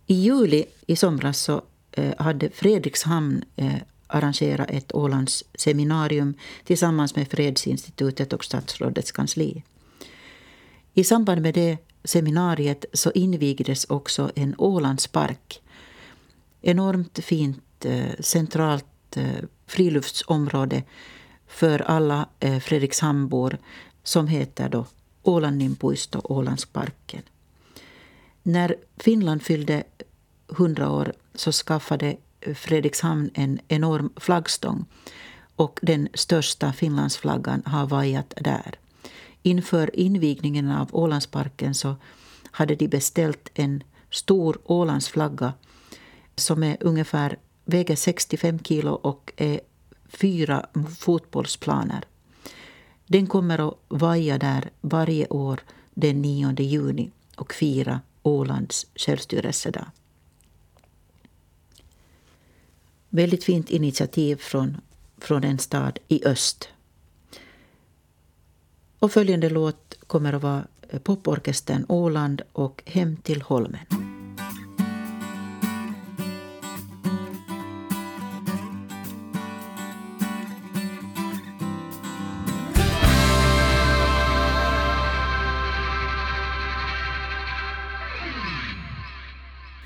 I 0.06 0.14
juli 0.14 0.64
i 0.86 0.96
somras 0.96 1.40
så 1.40 1.62
eh, 1.92 2.14
hade 2.18 2.50
Fredrikshamn 2.50 3.44
eh, 3.56 3.74
arrangera 4.14 4.64
ett 4.64 4.94
Ålands 4.94 5.44
seminarium 5.54 6.34
tillsammans 6.64 7.16
med 7.16 7.28
Fredsinstitutet 7.28 8.32
och 8.32 8.44
statsrådets 8.44 9.12
kansli. 9.12 9.62
I 10.94 11.04
samband 11.04 11.42
med 11.42 11.54
det 11.54 11.78
seminariet 12.04 12.84
så 12.92 13.10
invigdes 13.10 13.84
också 13.84 14.30
en 14.34 14.54
Ålandspark. 14.58 15.62
Enormt 16.62 17.18
fint 17.18 17.84
eh, 17.84 18.14
centralt 18.20 19.16
eh, 19.16 19.44
friluftsområde 19.66 20.82
för 21.46 21.82
alla 21.82 22.28
eh, 22.40 22.58
Fredrikshambor 22.58 23.58
som 24.02 24.28
heter 24.28 24.68
då 24.68 24.86
Ålandinpuisto, 25.22 26.20
Ålandsparken. 26.24 27.22
När 28.42 28.76
Finland 28.96 29.42
fyllde 29.42 29.84
100 30.52 30.90
år 30.90 31.12
så 31.34 31.52
skaffade 31.52 32.16
Fredrikshamn 32.54 33.30
en 33.34 33.60
enorm 33.68 34.12
flaggstång 34.16 34.84
och 35.56 35.80
den 35.82 36.08
största 36.14 36.72
Finlandsflaggan 36.72 37.62
har 37.66 37.86
vajat 37.86 38.34
där. 38.36 38.78
Inför 39.42 39.96
invigningen 39.96 40.70
av 40.70 40.88
Ålandsparken 40.92 41.74
så 41.74 41.96
hade 42.50 42.74
de 42.74 42.88
beställt 42.88 43.50
en 43.54 43.82
stor 44.10 44.58
Ålandsflagga 44.64 45.52
som 46.36 46.62
är 46.62 46.76
ungefär 46.80 47.38
väger 47.64 47.96
65 47.96 48.58
kilo 48.58 48.92
och 48.92 49.32
är 49.36 49.60
fyra 50.08 50.66
fotbollsplaner. 50.98 52.04
Den 53.06 53.26
kommer 53.26 53.68
att 53.68 53.74
vaja 53.88 54.38
där 54.38 54.70
varje 54.80 55.26
år 55.26 55.60
den 55.94 56.22
9 56.22 56.54
juni 56.58 57.10
och 57.36 57.52
fira 57.52 58.00
Ålands 58.22 58.86
självstyrelsedag. 58.96 59.86
Väldigt 63.16 63.44
fint 63.44 63.70
initiativ 63.70 64.36
från, 64.36 64.76
från 65.18 65.44
en 65.44 65.58
stad 65.58 65.98
i 66.08 66.26
öst. 66.26 66.68
Och 68.98 69.12
följande 69.12 69.50
låt 69.50 69.98
kommer 70.06 70.32
att 70.32 70.42
vara 70.42 70.66
eh, 70.88 70.98
poporkestern 70.98 71.86
Åland 71.88 72.42
och 72.52 72.82
Hem 72.86 73.16
till 73.16 73.42
Holmen. 73.42 73.86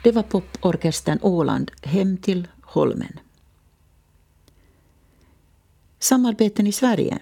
Det 0.03 0.12
var 0.12 0.23
poporkestern 0.23 1.19
Åland 1.23 1.71
Hem 1.83 2.17
till 2.17 2.49
Holmen. 2.68 3.20
Samarbeten 5.98 6.66
i 6.66 6.72
Sverige. 6.72 7.18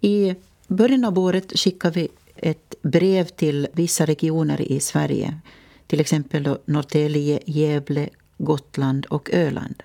I 0.00 0.34
början 0.68 1.04
av 1.04 1.18
året 1.18 1.58
skickade 1.58 2.00
vi 2.00 2.08
ett 2.36 2.74
brev 2.82 3.24
till 3.24 3.68
vissa 3.72 4.06
regioner 4.06 4.60
i 4.60 4.80
Sverige. 4.80 5.38
Till 5.86 6.00
exempel 6.00 6.56
Norrtälje, 6.64 7.40
Gävle, 7.46 8.08
Gotland 8.38 9.06
och 9.06 9.30
Öland. 9.32 9.82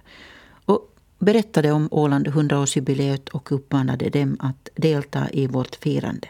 Och 0.65 0.95
berättade 1.19 1.71
om 1.71 1.87
Åland 1.91 2.27
100-årsjubileet 2.27 3.29
och 3.29 3.51
uppmanade 3.51 4.09
dem 4.09 4.37
att 4.39 4.69
delta 4.75 5.29
i 5.29 5.47
vårt 5.47 5.75
firande. 5.75 6.27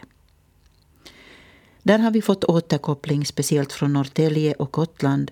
Där 1.82 1.98
har 1.98 2.10
vi 2.10 2.22
fått 2.22 2.44
återkoppling 2.44 3.26
speciellt 3.26 3.72
från 3.72 3.92
Norrtälje 3.92 4.54
och 4.54 4.72
Gotland 4.72 5.30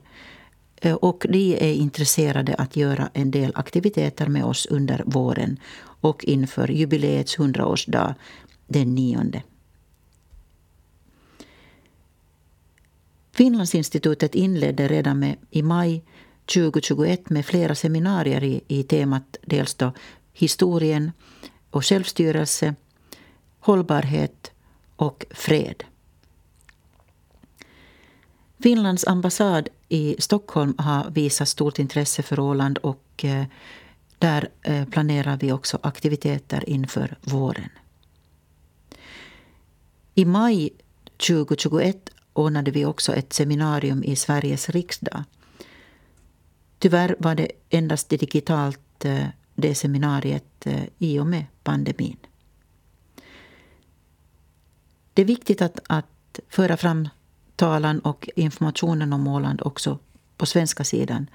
Eh, 0.80 0.94
och 0.94 1.26
de 1.28 1.54
är 1.54 1.72
intresserade 1.72 2.54
att 2.54 2.76
göra 2.76 3.10
en 3.12 3.30
del 3.30 3.52
aktiviteter 3.54 4.26
med 4.26 4.44
oss 4.44 4.66
under 4.66 5.02
våren 5.06 5.60
och 6.00 6.24
inför 6.24 6.68
jubileets 6.68 7.38
100-årsdag 7.38 8.14
den 8.66 8.94
9. 8.94 9.42
Finlandsinstitutet 13.32 14.34
inledde 14.34 14.88
redan 14.88 15.18
med, 15.18 15.36
i 15.50 15.62
maj 15.62 16.04
2021 16.54 17.30
med 17.30 17.46
flera 17.46 17.74
seminarier 17.74 18.44
i, 18.44 18.60
i 18.68 18.82
temat 18.82 19.36
dels 19.42 19.74
då 19.74 19.92
historien 20.32 21.12
och 21.70 21.84
självstyrelse, 21.84 22.74
hållbarhet 23.60 24.52
och 24.96 25.26
fred. 25.30 25.84
Finlands 28.60 29.06
ambassad 29.06 29.68
i 29.88 30.16
Stockholm 30.18 30.74
har 30.78 31.10
visat 31.10 31.48
stort 31.48 31.78
intresse 31.78 32.22
för 32.22 32.40
Åland 32.40 32.78
och 32.78 33.24
eh, 33.24 33.44
där 34.18 34.48
eh, 34.62 34.84
planerar 34.84 35.36
vi 35.36 35.52
också 35.52 35.78
aktiviteter 35.82 36.68
inför 36.68 37.16
våren. 37.20 37.70
I 40.14 40.24
maj 40.24 40.70
2021 41.28 42.10
ordnade 42.32 42.70
vi 42.70 42.84
också 42.84 43.14
ett 43.14 43.32
seminarium 43.32 44.04
i 44.04 44.16
Sveriges 44.16 44.70
riksdag. 44.70 45.24
Tyvärr 46.78 47.16
var 47.18 47.34
det 47.34 47.50
endast 47.70 48.08
digitalt 48.08 49.04
eh, 49.04 49.26
det 49.54 49.74
seminariet 49.74 50.66
i 50.98 51.18
och 51.18 51.26
med 51.26 51.44
pandemin. 51.62 52.16
Det 55.14 55.22
är 55.22 55.26
viktigt 55.26 55.62
att, 55.62 55.80
att 55.86 56.40
föra 56.48 56.76
fram 56.76 57.08
talan 57.58 58.00
och 58.00 58.28
informationen 58.36 59.12
om 59.12 59.28
Åland 59.28 59.62
också 59.62 59.98
på 60.36 60.46
svenska 60.46 60.84
sidan. 60.84 61.30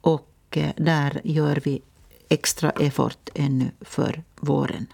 Och 0.00 0.30
eh, 0.50 0.70
där 0.76 1.20
gör 1.24 1.60
vi 1.64 1.82
extra 2.28 2.70
effort 2.70 3.28
ännu 3.34 3.70
för 3.80 4.22
våren. 4.40 4.86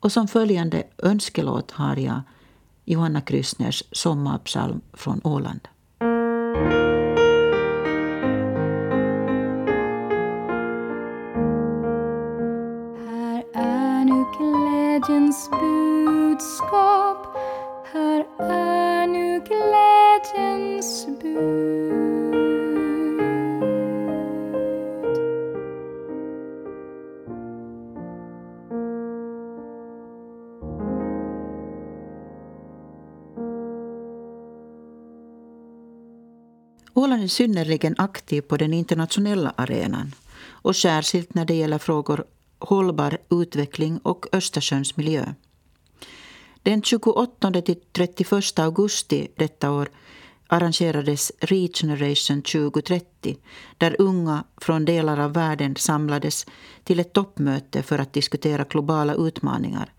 Och 0.00 0.12
som 0.12 0.28
följande 0.28 0.82
önskelåt 0.98 1.70
har 1.70 1.96
jag 1.96 2.20
Johanna 2.84 3.20
Kryssners 3.20 3.82
sommarpsalm 3.92 4.80
från 4.92 5.20
Åland. 5.24 5.68
Bud. 21.22 22.08
Åland 36.94 37.22
är 37.22 37.28
synnerligen 37.28 37.94
aktiv 37.98 38.40
på 38.40 38.56
den 38.56 38.72
internationella 38.72 39.54
arenan 39.56 40.14
och 40.48 40.76
särskilt 40.76 41.34
när 41.34 41.44
det 41.44 41.54
gäller 41.54 41.78
frågor 41.78 42.24
hållbar 42.58 43.18
utveckling 43.30 43.98
och 43.98 44.26
Östersjöns 44.32 44.96
miljö. 44.96 45.34
Den 46.62 46.82
28 46.82 47.62
till 47.62 47.80
31 47.92 48.58
augusti 48.58 49.28
detta 49.36 49.70
år 49.70 49.88
arrangerades 50.48 51.32
Regeneration 51.40 52.42
2030 52.42 53.38
där 53.78 53.96
unga 53.98 54.44
från 54.60 54.84
delar 54.84 55.18
av 55.18 55.32
världen 55.32 55.76
samlades 55.76 56.46
till 56.84 57.00
ett 57.00 57.12
toppmöte 57.12 57.82
för 57.82 57.98
att 57.98 58.12
diskutera 58.12 58.64
globala 58.64 59.14
utmaningar, 59.14 59.92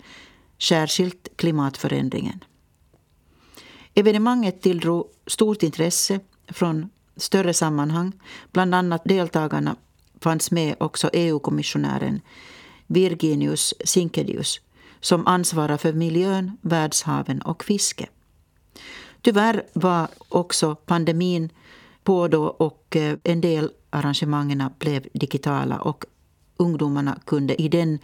särskilt 0.60 1.28
klimatförändringen. 1.36 2.44
Evenemanget 3.94 4.62
tilldrog 4.62 5.08
stort 5.28 5.64
intresse 5.64 6.20
från 6.48 6.90
större 7.18 7.54
sammanhang. 7.54 8.12
Bland 8.52 8.76
annat 8.76 9.02
deltagarna 9.06 9.76
fanns 10.22 10.52
med 10.52 10.76
också 10.80 11.10
EU-kommissionären 11.14 12.22
Virginius 12.88 13.74
Sinkedius 13.86 14.62
som 15.00 15.28
ansvarar 15.28 15.78
för 15.78 15.94
miljön, 15.94 16.58
världshaven 16.62 17.42
och 17.42 17.64
fiske. 17.64 18.08
Tyvärr 19.22 19.66
var 19.74 20.08
också 20.30 20.76
pandemin 20.76 21.50
på 22.04 22.28
då 22.28 22.44
och 22.46 22.96
eh, 22.96 23.18
en 23.24 23.42
del 23.42 23.72
arrangemangen 23.90 24.64
blev 24.80 25.08
digitala 25.14 25.78
och 25.80 26.06
ungdomarna 26.58 27.20
kunde 27.26 27.62
i 27.62 27.68
den 27.68 28.00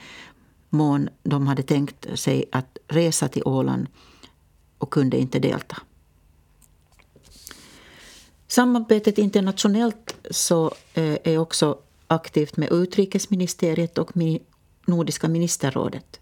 mån 0.69 1.09
de 1.23 1.47
hade 1.47 1.63
tänkt 1.63 2.19
sig 2.19 2.45
att 2.51 2.77
resa 2.87 3.27
till 3.27 3.43
Åland 3.45 3.87
och 4.77 4.89
kunde 4.89 5.17
inte 5.17 5.39
delta. 5.39 5.77
Samarbetet 8.47 9.17
internationellt 9.17 10.15
så 10.31 10.71
eh, 10.93 11.17
är 11.23 11.37
också 11.37 11.77
aktivt 12.07 12.57
med 12.57 12.71
utrikesministeriet 12.71 13.97
och 13.97 14.11
Nordiska 14.85 15.27
ministerrådet 15.27 16.19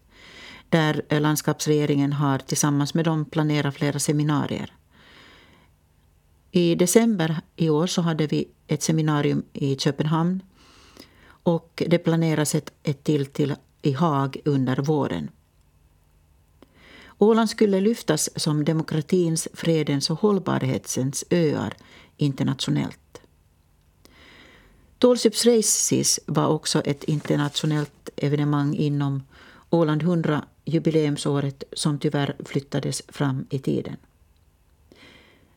där 0.70 1.20
landskapsregeringen 1.20 2.14
har 2.14 2.38
tillsammans 2.38 2.94
med 2.94 3.06
dem 3.06 3.26
planerat 3.26 3.76
flera 3.76 4.00
seminarier. 4.00 4.74
I 6.56 6.76
december 6.76 7.42
i 7.56 7.70
år 7.70 7.88
så 7.88 8.02
hade 8.02 8.28
vi 8.28 8.48
ett 8.68 8.84
seminarium 8.84 9.44
i 9.54 9.76
Köpenhamn 9.76 10.44
och 11.26 11.84
det 11.88 11.98
planeras 11.98 12.56
ett, 12.56 12.74
ett 12.84 13.04
till, 13.04 13.26
till 13.26 13.56
i 13.82 13.92
Haag 13.92 14.38
under 14.46 14.78
våren. 14.78 15.30
Åland 17.18 17.50
skulle 17.50 17.82
lyftas 17.82 18.30
som 18.36 18.66
demokratins, 18.66 19.48
fredens 19.54 20.10
och 20.10 20.20
hållbarhetens 20.20 21.24
öar 21.30 21.74
internationellt. 22.18 23.22
Tålsups 24.98 25.46
Races 25.46 26.20
var 26.26 26.48
också 26.48 26.82
ett 26.82 27.04
internationellt 27.04 28.10
evenemang 28.16 28.76
inom 28.76 29.24
Åland 29.70 30.02
100 30.02 30.46
jubileumsåret 30.66 31.64
som 31.74 32.00
tyvärr 32.00 32.36
flyttades 32.46 33.02
fram 33.08 33.46
i 33.50 33.60
tiden. 33.60 33.98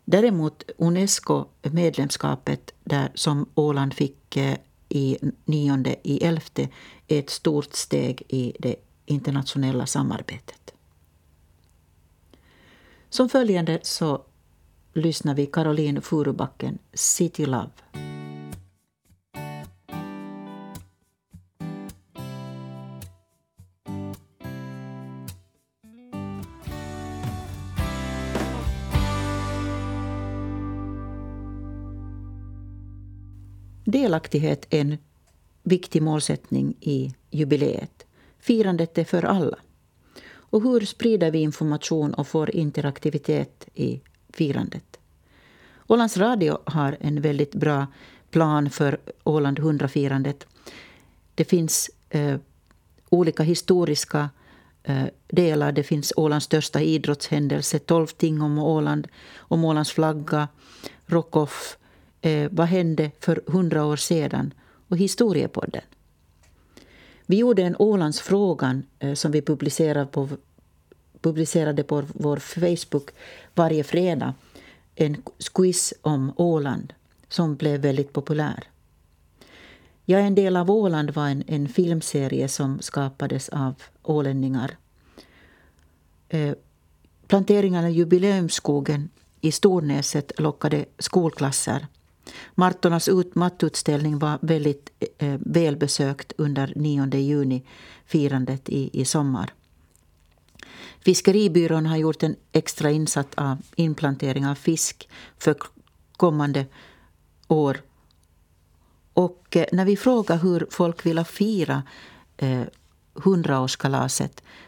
Däremot 0.09 0.63
Unesco-medlemskapet 0.79 2.75
där 2.85 3.11
som 3.15 3.49
Åland 3.55 3.95
fick 3.95 4.37
eh, 4.37 4.57
i 4.89 5.19
nionde 5.45 5.97
i 6.03 6.25
elfte 6.25 6.69
är 7.09 7.19
ett 7.19 7.31
stort 7.31 7.75
steg 7.75 8.23
i 8.29 8.53
det 8.59 8.77
internationella 9.07 9.87
samarbetet. 9.87 10.75
Som 13.11 13.29
följande 13.29 13.81
så 13.83 14.25
lyssnar 14.93 15.35
vi 15.35 15.47
Caroline 15.47 16.03
Furubacken, 16.03 16.79
City 16.93 17.47
Love. 17.47 18.16
Delaktighet 34.17 34.67
en 34.71 34.99
viktig 35.63 36.03
målsättning 36.03 36.75
i 36.81 37.15
jubileet. 37.31 38.07
Firandet 38.39 38.99
är 38.99 39.05
för 39.05 39.25
alla. 39.25 39.59
Och 40.29 40.63
hur 40.63 40.81
sprider 40.81 41.31
vi 41.31 41.39
information 41.39 42.15
och 42.15 42.27
får 42.27 42.57
interaktivitet 42.57 43.69
i 43.75 44.01
firandet? 44.33 44.99
Ålands 45.87 46.17
Radio 46.17 46.59
har 46.65 46.97
en 47.01 47.21
väldigt 47.21 47.55
bra 47.55 47.87
plan 48.31 48.71
för 48.71 48.99
Åland 49.25 49.59
100-firandet. 49.59 50.47
Det 51.35 51.45
finns 51.45 51.91
eh, 52.11 52.37
olika 53.09 53.43
historiska 53.43 54.31
eh, 54.83 55.07
delar. 55.29 55.73
Det 55.73 55.83
finns 55.83 56.13
Ålands 56.17 56.47
största 56.47 56.81
idrottshändelse, 56.81 57.79
12 57.79 58.07
ting 58.07 58.43
om 58.43 58.59
Åland, 58.59 59.09
om 59.37 59.65
Ålands 59.65 59.93
flagga, 59.93 60.49
Rockoff, 61.07 61.79
eh, 62.27 62.49
vad 62.51 62.67
hände 62.67 63.11
för 63.21 63.43
hundra 63.47 63.85
år 63.85 63.97
sedan 63.97 64.55
och 64.89 64.99
Historiepodden. 64.99 65.83
Vi 67.27 67.37
gjorde 67.37 67.63
en 67.63 67.77
Ålandsfrågan 67.79 68.83
eh, 68.99 69.15
som 69.15 69.33
vi 69.33 69.43
publicerade 69.43 70.07
på, 70.07 70.29
publicerade 71.21 71.83
på 71.83 72.05
vår 72.15 72.37
Facebook 72.37 73.11
varje 73.55 73.85
fredag. 73.85 74.35
En 74.95 75.23
quiz 75.55 75.95
om 76.03 76.33
Åland 76.37 76.93
som 77.29 77.57
blev 77.57 77.81
väldigt 77.81 78.13
populär. 78.13 78.65
Jag 80.05 80.21
är 80.21 80.27
en 80.27 80.35
del 80.35 80.57
av 80.57 80.71
Åland 80.71 81.11
var 81.11 81.29
en, 81.29 81.45
en 81.47 81.69
filmserie 81.69 82.49
som 82.49 82.81
skapades 82.81 83.49
av 83.49 83.75
ålänningar. 84.03 84.77
Eh, 86.29 86.55
planteringarna 87.27 87.91
i 87.91 87.93
jubileumsskogen 87.93 89.09
i 89.41 89.53
Stornäset 89.53 90.33
lockade 90.41 90.85
skolklasser 90.99 91.87
Martonas 92.55 93.09
mattutställning 93.35 94.19
var 94.19 94.39
väldigt 94.43 94.91
eh, 95.19 95.39
välbesökt 95.41 96.33
under 96.37 96.73
9 96.77 97.07
juni-firandet 97.15 98.69
i, 98.69 99.01
i 99.01 99.05
sommar. 99.05 99.53
Fiskeribyrån 101.01 101.87
har 101.87 101.97
gjort 101.97 102.23
en 102.23 102.37
extra 102.53 102.91
insats 102.91 103.35
av 103.35 103.59
inplantering 103.77 104.47
av 104.47 104.55
fisk 104.55 105.09
för 105.39 105.57
kommande 106.17 106.67
år. 107.49 107.81
Och 109.13 109.57
eh, 109.57 109.67
när 109.73 109.85
vi 109.85 109.97
frågar 109.97 110.37
hur 110.37 110.67
folk 110.71 111.07
vill 111.07 111.25
fira 111.25 111.83
eh, 112.37 112.63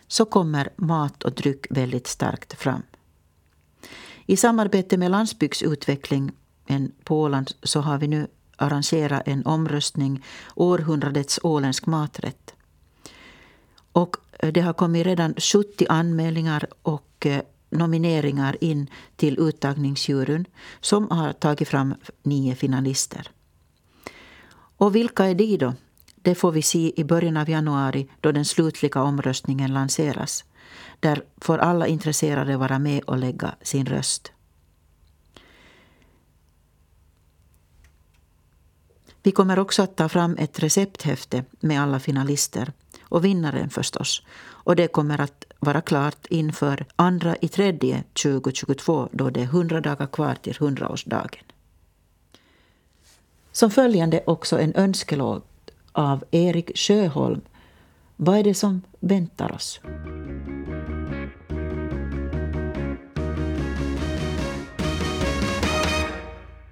så 0.07 0.25
kommer 0.25 0.71
mat 0.77 1.23
och 1.23 1.33
dryck 1.33 1.67
väldigt 1.71 2.07
starkt 2.07 2.55
fram. 2.55 2.83
I 4.27 4.37
samarbete 4.37 4.97
med 4.97 5.11
landsbygdsutveckling 5.11 6.33
än 6.69 6.93
på 7.05 7.21
Åland 7.21 7.51
så 7.63 7.81
har 7.81 7.99
vi 7.99 8.09
nu 8.09 8.27
arrangerat 8.57 9.23
en 9.27 9.47
omröstning, 9.47 10.25
århundradets 10.55 11.41
åländsk 11.43 11.87
maträtt. 11.87 12.55
Och 13.93 14.17
eh, 14.39 14.53
det 14.53 14.61
har 14.61 14.73
kommit 14.73 15.07
redan 15.07 15.35
70 15.35 15.87
anmälningar 15.89 16.67
och 16.83 17.27
eh, 17.27 17.43
nomineringar 17.71 18.57
in 18.61 18.91
till 19.17 19.39
uttagningsjuryn 19.39 20.45
som 20.81 21.11
har 21.11 21.33
tagit 21.33 21.69
fram 21.69 21.95
nio 22.23 22.55
finalister. 22.55 23.31
Och 24.77 24.95
vilka 24.95 25.25
är 25.25 25.35
de 25.35 25.57
då? 25.57 25.75
Det 26.15 26.35
får 26.35 26.53
vi 26.53 26.63
se 26.63 27.01
i 27.01 27.05
början 27.05 27.37
av 27.37 27.51
januari 27.51 28.09
då 28.21 28.33
den 28.33 28.45
slutliga 28.45 29.03
omröstningen 29.03 29.75
lanseras. 29.75 30.45
Där 31.01 31.23
får 31.41 31.59
alla 31.59 31.87
intresserade 31.87 32.57
vara 32.57 32.79
med 32.79 33.03
och 33.03 33.19
lägga 33.19 33.55
sin 33.63 33.87
röst. 33.87 34.33
Vi 39.29 39.33
kommer 39.33 39.59
också 39.59 39.83
att 39.83 39.97
ta 39.97 40.09
fram 40.09 40.37
ett 40.39 40.59
recepthäfte 40.59 41.45
med 41.61 41.83
alla 41.83 42.01
finalister 42.01 42.73
och 43.03 43.25
vinnaren 43.25 43.71
förstås. 43.71 44.23
Och 44.41 44.77
det 44.77 44.89
kommer 44.89 45.21
att 45.21 45.45
vara 45.59 45.81
klart 45.81 46.27
inför 46.31 46.87
andra 46.97 47.37
i 47.37 47.49
tredje 47.49 48.05
2022 48.23 49.09
då 49.13 49.31
det 49.31 49.41
är 49.41 49.45
100 49.45 49.81
dagar 49.81 50.07
kvar 50.07 50.35
till 50.35 50.53
100-årsdagen. 50.53 51.43
Som 53.53 53.71
följande 53.71 54.23
också 54.27 54.59
en 54.59 54.75
önskelåt 54.75 55.71
av 55.93 56.25
Erik 56.31 56.79
Sjöholm. 56.79 57.41
Vad 58.17 58.39
är 58.39 58.45
det 58.45 58.55
som 58.55 58.83
väntar 59.01 59.53
oss? 59.53 59.81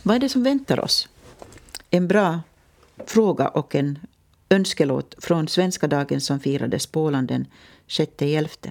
Vad 0.02 0.16
är 0.16 0.20
det 0.20 0.28
som 0.28 0.42
väntar 0.42 0.80
oss? 0.80 1.08
En 1.90 2.08
bra 2.08 2.40
fråga 3.06 3.48
och 3.48 3.74
en 3.74 3.98
önskelåt 4.50 5.14
från 5.18 5.48
Svenska 5.48 5.86
dagen 5.86 6.20
som 6.20 6.40
firades 6.40 6.86
på 6.86 7.02
Åland 7.02 7.28
den 7.28 7.46
6.11. 7.88 8.70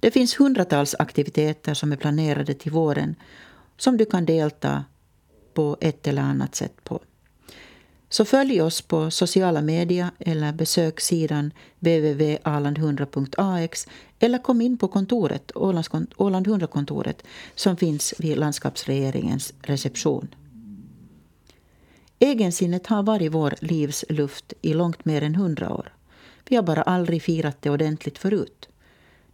Det 0.00 0.10
finns 0.10 0.40
hundratals 0.40 0.94
aktiviteter 0.98 1.74
som 1.74 1.92
är 1.92 1.96
planerade 1.96 2.54
till 2.54 2.72
våren 2.72 3.16
som 3.76 3.96
du 3.96 4.04
kan 4.04 4.24
delta 4.24 4.84
på 5.54 5.76
ett 5.80 6.06
eller 6.06 6.22
annat 6.22 6.54
sätt 6.54 6.84
på. 6.84 7.00
Så 8.08 8.24
följ 8.24 8.62
oss 8.62 8.82
på 8.82 9.10
sociala 9.10 9.62
medier 9.62 10.10
eller 10.18 10.52
besök 10.52 11.00
sidan 11.00 11.52
www.aland100.ax 11.80 13.88
eller 14.18 14.38
kom 14.38 14.60
in 14.60 14.78
på 14.78 14.88
kontoret, 14.88 15.52
Åland 15.54 16.46
100-kontoret 16.46 17.24
som 17.54 17.76
finns 17.76 18.14
vid 18.18 18.38
landskapsregeringens 18.38 19.52
reception. 19.62 20.28
Egensinnet 22.18 22.86
har 22.86 23.02
varit 23.02 23.32
vår 23.32 23.54
livs 23.60 24.04
luft 24.08 24.52
i 24.62 24.74
långt 24.74 25.04
mer 25.04 25.22
än 25.22 25.34
hundra 25.34 25.74
år. 25.74 25.92
Vi 26.48 26.56
har 26.56 26.62
bara 26.62 26.82
aldrig 26.82 27.22
firat 27.22 27.62
det 27.62 27.70
ordentligt 27.70 28.18
förut. 28.18 28.68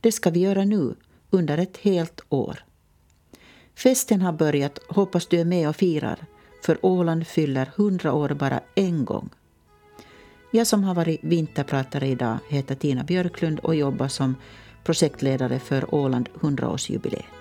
Det 0.01 0.13
ska 0.13 0.31
vi 0.31 0.41
göra 0.41 0.65
nu, 0.65 0.95
under 1.31 1.59
ett 1.59 1.77
helt 1.77 2.21
år. 2.29 2.65
Festen 3.75 4.23
har 4.23 4.33
börjat, 4.33 4.79
hoppas 4.89 5.27
du 5.27 5.41
är 5.41 5.45
med 5.45 5.69
och 5.69 5.77
firar, 5.77 6.27
för 6.65 6.87
Åland 6.87 7.27
fyller 7.27 7.71
hundra 7.77 8.13
år 8.13 8.29
bara 8.29 8.61
en 8.75 9.05
gång. 9.05 9.31
Jag 10.53 10.67
som 10.67 10.85
har 10.85 10.95
varit 10.95 11.21
vinterpratare 11.23 12.09
idag 12.09 12.39
heter 12.49 12.75
Tina 12.75 13.05
Björklund 13.05 13.59
och 13.59 13.75
jobbar 13.75 14.09
som 14.09 14.35
projektledare 14.85 15.59
för 15.59 15.95
Åland 15.95 16.29
100-årsjubileet. 16.41 17.40